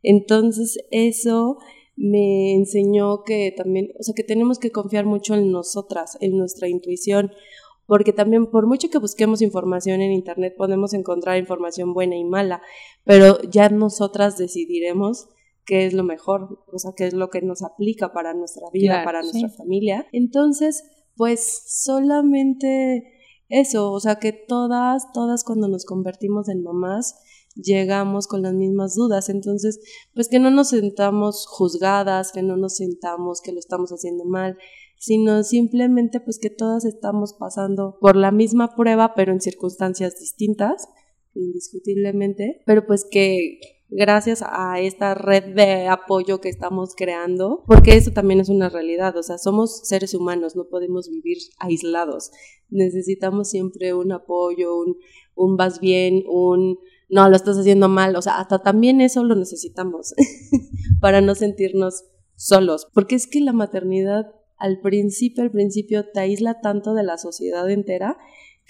Entonces 0.02 0.78
eso 0.90 1.58
me 1.96 2.54
enseñó 2.54 3.24
que 3.24 3.52
también, 3.54 3.92
o 3.98 4.02
sea, 4.02 4.14
que 4.14 4.24
tenemos 4.24 4.58
que 4.58 4.70
confiar 4.70 5.04
mucho 5.04 5.34
en 5.34 5.52
nosotras, 5.52 6.16
en 6.20 6.38
nuestra 6.38 6.68
intuición, 6.68 7.32
porque 7.86 8.12
también 8.12 8.46
por 8.46 8.66
mucho 8.66 8.88
que 8.88 8.98
busquemos 8.98 9.42
información 9.42 10.00
en 10.00 10.12
Internet 10.12 10.54
podemos 10.56 10.94
encontrar 10.94 11.36
información 11.38 11.92
buena 11.92 12.16
y 12.16 12.24
mala, 12.24 12.62
pero 13.04 13.42
ya 13.42 13.68
nosotras 13.68 14.38
decidiremos 14.38 15.28
qué 15.64 15.86
es 15.86 15.92
lo 15.92 16.04
mejor, 16.04 16.64
o 16.72 16.78
sea, 16.78 16.92
qué 16.96 17.06
es 17.06 17.14
lo 17.14 17.30
que 17.30 17.42
nos 17.42 17.62
aplica 17.62 18.12
para 18.12 18.34
nuestra 18.34 18.68
vida, 18.72 19.04
para 19.04 19.22
nuestra 19.22 19.48
familia. 19.48 20.06
Entonces, 20.12 20.84
pues 21.16 21.64
solamente 21.66 23.18
eso, 23.48 23.92
o 23.92 24.00
sea, 24.00 24.16
que 24.16 24.32
todas, 24.32 25.12
todas 25.12 25.44
cuando 25.44 25.68
nos 25.68 25.84
convertimos 25.84 26.48
en 26.48 26.62
mamás, 26.62 27.16
llegamos 27.54 28.26
con 28.26 28.42
las 28.42 28.54
mismas 28.54 28.94
dudas. 28.94 29.28
Entonces, 29.28 29.80
pues 30.14 30.28
que 30.28 30.38
no 30.38 30.50
nos 30.50 30.70
sentamos 30.70 31.46
juzgadas, 31.46 32.32
que 32.32 32.42
no 32.42 32.56
nos 32.56 32.76
sentamos 32.76 33.40
que 33.40 33.52
lo 33.52 33.58
estamos 33.58 33.90
haciendo 33.90 34.24
mal, 34.24 34.56
sino 34.98 35.42
simplemente 35.42 36.20
pues 36.20 36.38
que 36.38 36.50
todas 36.50 36.84
estamos 36.84 37.34
pasando 37.34 37.98
por 38.00 38.16
la 38.16 38.30
misma 38.30 38.74
prueba, 38.76 39.14
pero 39.14 39.32
en 39.32 39.40
circunstancias 39.40 40.18
distintas, 40.20 40.88
indiscutiblemente, 41.34 42.62
pero 42.66 42.86
pues 42.86 43.06
que 43.10 43.79
gracias 43.90 44.42
a 44.46 44.80
esta 44.80 45.14
red 45.14 45.54
de 45.54 45.88
apoyo 45.88 46.40
que 46.40 46.48
estamos 46.48 46.94
creando, 46.96 47.64
porque 47.66 47.96
eso 47.96 48.12
también 48.12 48.40
es 48.40 48.48
una 48.48 48.68
realidad, 48.68 49.16
o 49.16 49.22
sea, 49.22 49.38
somos 49.38 49.86
seres 49.86 50.14
humanos, 50.14 50.56
no 50.56 50.68
podemos 50.68 51.08
vivir 51.08 51.38
aislados, 51.58 52.30
necesitamos 52.68 53.50
siempre 53.50 53.94
un 53.94 54.12
apoyo, 54.12 54.76
un, 54.76 54.96
un 55.34 55.56
vas 55.56 55.80
bien, 55.80 56.22
un 56.28 56.78
no, 57.08 57.28
lo 57.28 57.34
estás 57.34 57.58
haciendo 57.58 57.88
mal, 57.88 58.14
o 58.14 58.22
sea, 58.22 58.38
hasta 58.38 58.60
también 58.60 59.00
eso 59.00 59.24
lo 59.24 59.34
necesitamos 59.34 60.14
para 61.00 61.20
no 61.20 61.34
sentirnos 61.34 62.04
solos, 62.36 62.86
porque 62.94 63.16
es 63.16 63.26
que 63.26 63.40
la 63.40 63.52
maternidad 63.52 64.26
al 64.56 64.78
principio, 64.80 65.42
al 65.42 65.50
principio 65.50 66.06
te 66.12 66.20
aísla 66.20 66.60
tanto 66.60 66.94
de 66.94 67.02
la 67.02 67.16
sociedad 67.16 67.68
entera 67.70 68.18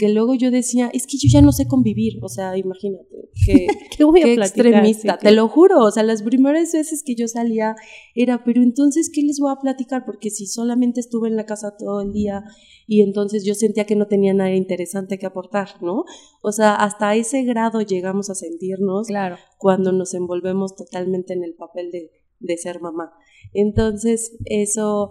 que 0.01 0.09
luego 0.09 0.35
yo 0.35 0.51
decía, 0.51 0.91
es 0.95 1.07
que 1.07 1.19
yo 1.19 1.29
ya 1.31 1.43
no 1.43 1.53
sé 1.53 1.67
convivir, 1.69 2.15
o 2.23 2.29
sea, 2.31 2.57
imagínate, 2.57 3.29
que, 3.45 3.67
¿Qué 3.99 4.05
voy 4.05 4.21
a 4.23 4.25
qué 4.25 4.35
platicar? 4.37 4.67
extremista, 4.67 5.13
Sí, 5.21 5.27
te 5.27 5.33
lo 5.33 5.47
juro, 5.49 5.85
o 5.85 5.91
sea, 5.91 6.03
las 6.03 6.23
primeras 6.23 6.73
veces 6.73 7.03
que 7.05 7.15
yo 7.15 7.29
salía 7.29 7.77
era, 8.15 8.43
pero 8.43 8.63
entonces, 8.63 9.11
¿qué 9.15 9.21
les 9.23 9.39
voy 9.39 9.53
a 9.53 9.61
platicar? 9.61 10.05
Porque 10.07 10.31
si 10.31 10.47
solamente 10.47 11.01
estuve 11.01 11.29
en 11.29 11.37
la 11.37 11.45
casa 11.45 11.77
todo 11.79 12.01
el 12.01 12.13
día 12.15 12.43
y 12.87 13.03
entonces 13.03 13.45
yo 13.45 13.55
sentía 13.55 13.85
que 13.85 13.95
no 13.95 14.07
tenía 14.07 14.33
nada 14.33 14.55
interesante 14.55 15.19
que 15.19 15.27
aportar, 15.27 15.69
¿no? 15.83 16.05
O 16.43 16.51
sea, 16.53 16.75
hasta 16.77 17.15
ese 17.15 17.45
grado 17.45 17.83
llegamos 17.83 18.31
a 18.31 18.35
sentirnos 18.35 19.07
Claro. 19.09 19.37
cuando 19.59 19.93
nos 19.93 20.15
envolvemos 20.15 20.75
totalmente 20.75 21.35
en 21.35 21.45
el 21.45 21.55
papel 21.55 21.91
de, 21.91 22.11
de 22.41 22.57
ser 22.57 22.81
mamá. 22.81 23.13
Entonces, 23.53 24.37
eso 24.47 25.11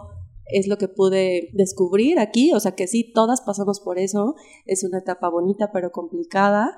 es 0.51 0.67
lo 0.67 0.77
que 0.77 0.87
pude 0.87 1.49
descubrir 1.53 2.19
aquí, 2.19 2.53
o 2.53 2.59
sea 2.59 2.73
que 2.73 2.87
sí, 2.87 3.11
todas 3.13 3.41
pasamos 3.41 3.79
por 3.79 3.99
eso, 3.99 4.35
es 4.65 4.83
una 4.83 4.99
etapa 4.99 5.29
bonita 5.29 5.71
pero 5.71 5.91
complicada, 5.91 6.75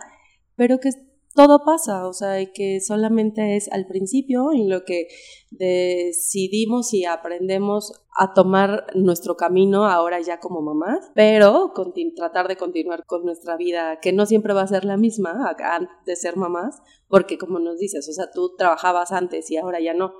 pero 0.55 0.79
que 0.79 0.91
todo 1.33 1.63
pasa, 1.63 2.07
o 2.07 2.13
sea, 2.13 2.41
y 2.41 2.51
que 2.51 2.81
solamente 2.81 3.55
es 3.55 3.71
al 3.71 3.87
principio 3.87 4.51
en 4.51 4.69
lo 4.69 4.83
que 4.83 5.07
decidimos 5.49 6.93
y 6.93 7.05
aprendemos 7.05 7.93
a 8.17 8.33
tomar 8.33 8.87
nuestro 8.95 9.37
camino 9.37 9.85
ahora 9.85 10.19
ya 10.19 10.39
como 10.39 10.61
mamás, 10.61 11.11
pero 11.15 11.71
tratar 12.15 12.47
de 12.47 12.57
continuar 12.57 13.05
con 13.05 13.23
nuestra 13.23 13.55
vida, 13.55 13.99
que 14.01 14.11
no 14.11 14.25
siempre 14.25 14.53
va 14.53 14.63
a 14.63 14.67
ser 14.67 14.83
la 14.83 14.97
misma 14.97 15.55
antes 15.63 15.89
de 16.05 16.15
ser 16.15 16.35
mamás, 16.35 16.81
porque 17.07 17.37
como 17.37 17.59
nos 17.59 17.77
dices, 17.77 18.07
o 18.09 18.11
sea, 18.13 18.29
tú 18.31 18.55
trabajabas 18.57 19.11
antes 19.11 19.49
y 19.51 19.57
ahora 19.57 19.79
ya 19.79 19.93
no, 19.93 20.13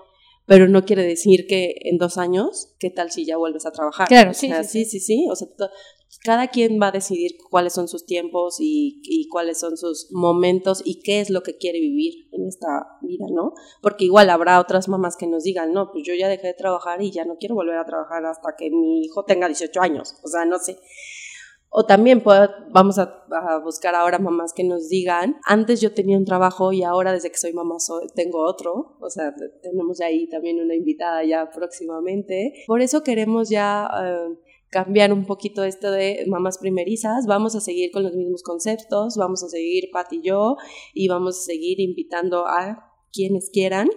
pero 0.52 0.68
no 0.68 0.84
quiere 0.84 1.04
decir 1.04 1.48
que 1.48 1.76
en 1.86 1.98
dos 1.98 2.18
años, 2.18 2.74
¿qué 2.78 2.90
tal 2.90 3.10
si 3.10 3.26
ya 3.26 3.38
vuelves 3.38 3.66
a 3.66 3.72
trabajar? 3.72 4.10
Claro, 4.10 4.32
O 4.32 4.34
sí, 4.34 4.50
sea, 4.50 4.66
sí, 4.66 4.84
sí, 4.84 5.00
sí, 5.00 5.00
sí, 5.00 5.28
o 5.32 5.36
sea, 5.38 5.48
cada 6.26 6.50
quien 6.50 6.78
va 6.78 6.90
a 6.90 6.92
decidir 6.92 7.38
cuáles 7.50 7.72
son 7.72 7.88
sus 7.88 8.06
tiempos 8.06 8.58
y, 8.60 9.02
y 9.06 9.30
cuáles 9.30 9.62
son 9.62 9.78
sus 9.78 10.10
momentos 10.12 10.82
y 10.84 11.04
qué 11.04 11.22
es 11.22 11.30
lo 11.30 11.42
que 11.42 11.56
quiere 11.56 11.80
vivir 11.80 12.28
en 12.34 12.50
esta 12.50 12.68
vida, 13.02 13.28
¿no? 13.32 13.54
Porque 13.82 14.04
igual 14.04 14.30
habrá 14.30 14.60
otras 14.60 14.90
mamás 14.90 15.16
que 15.16 15.26
nos 15.26 15.44
digan, 15.44 15.72
no, 15.72 15.90
pues 15.90 16.04
yo 16.06 16.16
ya 16.16 16.28
dejé 16.28 16.48
de 16.48 16.54
trabajar 16.54 17.02
y 17.02 17.12
ya 17.12 17.24
no 17.24 17.38
quiero 17.38 17.56
volver 17.56 17.78
a 17.78 17.86
trabajar 17.86 18.26
hasta 18.26 18.50
que 18.58 18.70
mi 18.72 19.06
hijo 19.06 19.24
tenga 19.24 19.48
18 19.48 19.80
años, 19.80 20.16
o 20.22 20.28
sea, 20.28 20.44
no 20.44 20.60
sé. 20.60 20.78
O 21.74 21.86
también 21.86 22.22
vamos 22.74 23.00
a, 23.00 23.24
buscar 23.64 23.96
ahora 23.96 24.20
mamás 24.20 24.52
que 24.52 24.66
nos 24.66 24.90
digan, 24.90 25.38
antes 25.46 25.80
yo 25.80 25.94
tenía 25.94 26.18
un 26.18 26.26
trabajo 26.26 26.74
y 26.74 26.84
ahora 26.84 27.14
desde 27.14 27.32
que 27.32 27.38
soy 27.38 27.54
mamá 27.54 27.78
tengo 28.14 28.46
otro, 28.46 28.98
o 29.00 29.10
sea, 29.10 29.34
te- 29.34 29.48
tenemos 29.62 30.02
ahí 30.02 30.28
también 30.28 30.60
una 30.60 30.76
invitada 30.76 31.24
ya 31.24 31.50
próximamente. 31.50 32.54
Por 32.68 32.82
eso 32.82 33.04
queremos 33.04 33.50
ya 33.50 33.90
eh, 34.04 34.38
cambiar 34.70 35.14
un 35.14 35.26
poquito 35.26 35.64
esto 35.64 35.92
de 35.92 36.26
mamás 36.28 36.58
primerizas, 36.58 37.26
vamos 37.26 37.56
a 37.56 37.62
seguir 37.62 37.92
con 37.92 38.04
los 38.04 38.16
mismos 38.16 38.44
conceptos, 38.44 39.16
vamos 39.16 39.42
a 39.42 39.48
seguir 39.48 39.90
Pat 39.94 40.12
y 40.12 40.22
yo 40.22 40.58
y 40.94 41.08
vamos 41.08 41.40
a 41.40 41.42
seguir 41.42 41.80
invitando 41.80 42.48
a 42.48 42.92
quienes 43.14 43.50
quieran, 43.50 43.88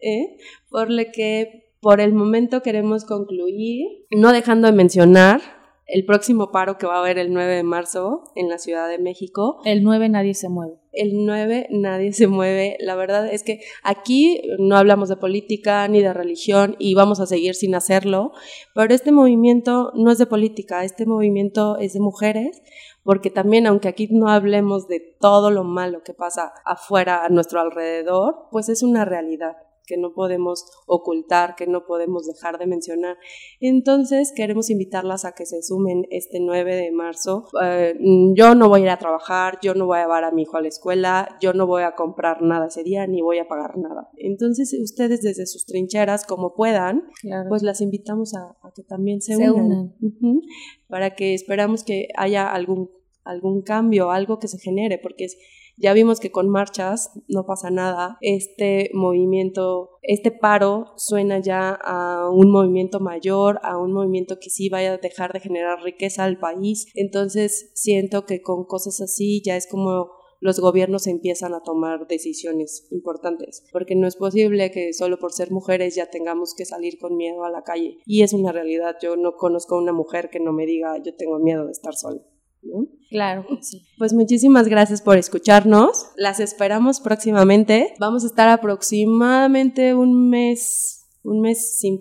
¿eh? 0.00 0.36
por 0.68 0.90
lo 0.90 1.04
que 1.12 1.72
por 1.80 2.00
el 2.00 2.12
momento 2.12 2.60
queremos 2.62 3.04
concluir, 3.04 3.86
no 4.10 4.32
dejando 4.32 4.66
de 4.66 4.72
mencionar 4.72 5.40
el 5.86 6.04
próximo 6.06 6.50
paro 6.50 6.78
que 6.78 6.86
va 6.86 6.96
a 6.96 7.00
haber 7.00 7.18
el 7.18 7.32
9 7.32 7.56
de 7.56 7.62
marzo 7.62 8.24
en 8.34 8.48
la 8.48 8.58
Ciudad 8.58 8.88
de 8.88 8.98
México. 8.98 9.60
El 9.64 9.82
9 9.82 10.08
nadie 10.08 10.34
se 10.34 10.48
mueve. 10.48 10.80
El 10.92 11.26
9 11.26 11.68
nadie 11.70 12.12
se 12.12 12.26
mueve. 12.26 12.76
La 12.80 12.94
verdad 12.94 13.26
es 13.30 13.42
que 13.42 13.60
aquí 13.82 14.42
no 14.58 14.76
hablamos 14.76 15.08
de 15.08 15.16
política 15.16 15.86
ni 15.88 16.00
de 16.00 16.12
religión 16.12 16.76
y 16.78 16.94
vamos 16.94 17.20
a 17.20 17.26
seguir 17.26 17.54
sin 17.54 17.74
hacerlo, 17.74 18.32
pero 18.74 18.94
este 18.94 19.12
movimiento 19.12 19.92
no 19.94 20.10
es 20.10 20.18
de 20.18 20.26
política, 20.26 20.84
este 20.84 21.04
movimiento 21.06 21.78
es 21.78 21.92
de 21.92 22.00
mujeres, 22.00 22.62
porque 23.02 23.30
también 23.30 23.66
aunque 23.66 23.88
aquí 23.88 24.08
no 24.10 24.28
hablemos 24.28 24.88
de 24.88 25.00
todo 25.20 25.50
lo 25.50 25.64
malo 25.64 26.02
que 26.02 26.14
pasa 26.14 26.52
afuera 26.64 27.24
a 27.24 27.28
nuestro 27.28 27.60
alrededor, 27.60 28.48
pues 28.50 28.68
es 28.68 28.82
una 28.82 29.04
realidad 29.04 29.56
que 29.86 29.96
no 29.96 30.12
podemos 30.14 30.64
ocultar, 30.86 31.54
que 31.56 31.66
no 31.66 31.86
podemos 31.86 32.26
dejar 32.26 32.58
de 32.58 32.66
mencionar. 32.66 33.16
Entonces 33.60 34.32
queremos 34.34 34.70
invitarlas 34.70 35.24
a 35.24 35.32
que 35.32 35.46
se 35.46 35.62
sumen 35.62 36.06
este 36.10 36.40
9 36.40 36.74
de 36.76 36.90
marzo. 36.92 37.46
Eh, 37.62 37.94
yo 38.34 38.54
no 38.54 38.68
voy 38.68 38.80
a 38.80 38.84
ir 38.84 38.90
a 38.90 38.98
trabajar, 38.98 39.58
yo 39.62 39.74
no 39.74 39.86
voy 39.86 39.98
a 39.98 40.02
llevar 40.02 40.24
a 40.24 40.30
mi 40.30 40.42
hijo 40.42 40.56
a 40.56 40.62
la 40.62 40.68
escuela, 40.68 41.36
yo 41.40 41.52
no 41.52 41.66
voy 41.66 41.82
a 41.82 41.94
comprar 41.94 42.42
nada 42.42 42.66
ese 42.66 42.82
día 42.82 43.06
ni 43.06 43.22
voy 43.22 43.38
a 43.38 43.48
pagar 43.48 43.76
nada. 43.78 44.10
Entonces 44.16 44.74
ustedes 44.82 45.22
desde 45.22 45.46
sus 45.46 45.66
trincheras, 45.66 46.24
como 46.26 46.54
puedan, 46.54 47.04
Claro. 47.20 47.48
pues 47.48 47.62
las 47.62 47.80
invitamos 47.80 48.34
a, 48.34 48.56
a 48.62 48.72
que 48.74 48.82
también 48.82 49.20
se, 49.22 49.36
Se 49.36 49.50
unan, 49.50 49.66
unan. 49.66 49.94
Ujú. 50.02 50.42
para 50.88 51.14
que 51.14 51.34
esperamos 51.34 51.84
que 51.84 52.08
haya 52.16 52.50
algún, 52.52 52.90
algún 53.24 53.62
cambio, 53.62 54.10
algo 54.10 54.38
que 54.38 54.48
se 54.48 54.58
genere, 54.58 54.98
porque 54.98 55.24
es, 55.24 55.36
ya 55.76 55.92
vimos 55.92 56.20
que 56.20 56.30
con 56.30 56.48
marchas 56.48 57.10
no 57.28 57.46
pasa 57.46 57.70
nada. 57.70 58.16
Este 58.20 58.90
movimiento, 58.94 59.90
este 60.02 60.30
paro 60.30 60.92
suena 60.96 61.40
ya 61.40 61.70
a 61.70 62.30
un 62.30 62.50
movimiento 62.50 63.00
mayor, 63.00 63.60
a 63.62 63.78
un 63.78 63.92
movimiento 63.92 64.38
que 64.40 64.50
sí 64.50 64.68
vaya 64.68 64.94
a 64.94 64.98
dejar 64.98 65.32
de 65.32 65.40
generar 65.40 65.82
riqueza 65.82 66.24
al 66.24 66.38
país. 66.38 66.86
Entonces 66.94 67.70
siento 67.74 68.26
que 68.26 68.42
con 68.42 68.64
cosas 68.64 69.00
así 69.00 69.42
ya 69.44 69.56
es 69.56 69.66
como 69.66 70.10
los 70.40 70.60
gobiernos 70.60 71.06
empiezan 71.06 71.54
a 71.54 71.62
tomar 71.62 72.06
decisiones 72.06 72.86
importantes, 72.90 73.64
porque 73.72 73.96
no 73.96 74.06
es 74.06 74.16
posible 74.16 74.70
que 74.70 74.92
solo 74.92 75.18
por 75.18 75.32
ser 75.32 75.50
mujeres 75.50 75.94
ya 75.94 76.10
tengamos 76.10 76.54
que 76.54 76.66
salir 76.66 76.98
con 76.98 77.16
miedo 77.16 77.44
a 77.44 77.50
la 77.50 77.62
calle. 77.62 77.96
Y 78.04 78.22
es 78.22 78.34
una 78.34 78.52
realidad, 78.52 78.96
yo 79.00 79.16
no 79.16 79.36
conozco 79.36 79.74
a 79.74 79.78
una 79.80 79.94
mujer 79.94 80.28
que 80.28 80.40
no 80.40 80.52
me 80.52 80.66
diga 80.66 80.98
yo 81.02 81.16
tengo 81.16 81.38
miedo 81.38 81.64
de 81.64 81.72
estar 81.72 81.94
sola. 81.94 82.20
¿No? 82.64 82.86
Claro 83.10 83.46
sí. 83.60 83.82
Pues 83.98 84.12
muchísimas 84.12 84.66
gracias 84.68 85.00
por 85.02 85.16
escucharnos. 85.16 86.06
Las 86.16 86.40
esperamos 86.40 87.00
próximamente. 87.00 87.94
Vamos 88.00 88.24
a 88.24 88.26
estar 88.26 88.48
aproximadamente 88.48 89.94
un 89.94 90.28
mes, 90.30 91.06
un 91.22 91.40
mes 91.40 91.78
sin, 91.78 91.98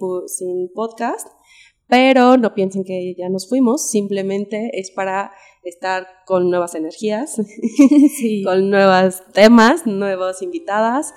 podcast, 0.74 1.28
pero 1.88 2.38
no 2.38 2.54
piensen 2.56 2.84
que 2.84 3.14
ya 3.18 3.30
nos 3.30 3.48
fuimos. 3.48 3.90
Simplemente 3.90 4.72
es 4.74 4.92
para 4.92 5.32
estar 5.64 6.08
con 6.26 6.50
nuevas 6.50 6.76
energías, 6.76 7.36
Sí. 8.18 8.44
con 8.44 8.70
nuevos 8.70 9.22
temas, 9.34 9.86
nuevas 9.86 10.42
invitadas 10.42 11.14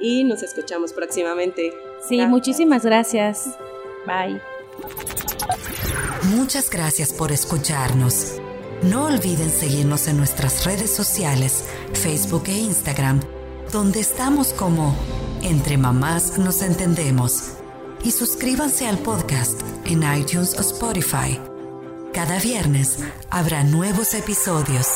y 0.00 0.24
nos 0.24 0.42
escuchamos 0.42 0.92
próximamente. 0.92 1.70
Sí, 2.06 2.16
Gracias. 2.16 2.30
muchísimas 2.30 2.84
gracias. 2.84 3.46
Bye. 4.06 4.40
Muchas 6.36 6.70
gracias 6.70 7.12
por 7.12 7.32
escucharnos. 7.32 8.40
No 8.82 9.06
olviden 9.06 9.50
seguirnos 9.50 10.06
en 10.06 10.16
nuestras 10.16 10.64
redes 10.64 10.94
sociales, 10.94 11.64
Facebook 11.94 12.44
e 12.46 12.58
Instagram, 12.58 13.20
donde 13.72 13.98
estamos 13.98 14.52
como 14.52 14.94
Entre 15.42 15.76
Mamás 15.76 16.38
Nos 16.38 16.62
Entendemos. 16.62 17.54
Y 18.04 18.12
suscríbanse 18.12 18.86
al 18.86 18.98
podcast 18.98 19.60
en 19.84 20.04
iTunes 20.16 20.54
o 20.56 20.60
Spotify. 20.60 21.40
Cada 22.12 22.38
viernes 22.38 22.98
habrá 23.30 23.64
nuevos 23.64 24.14
episodios. 24.14 24.86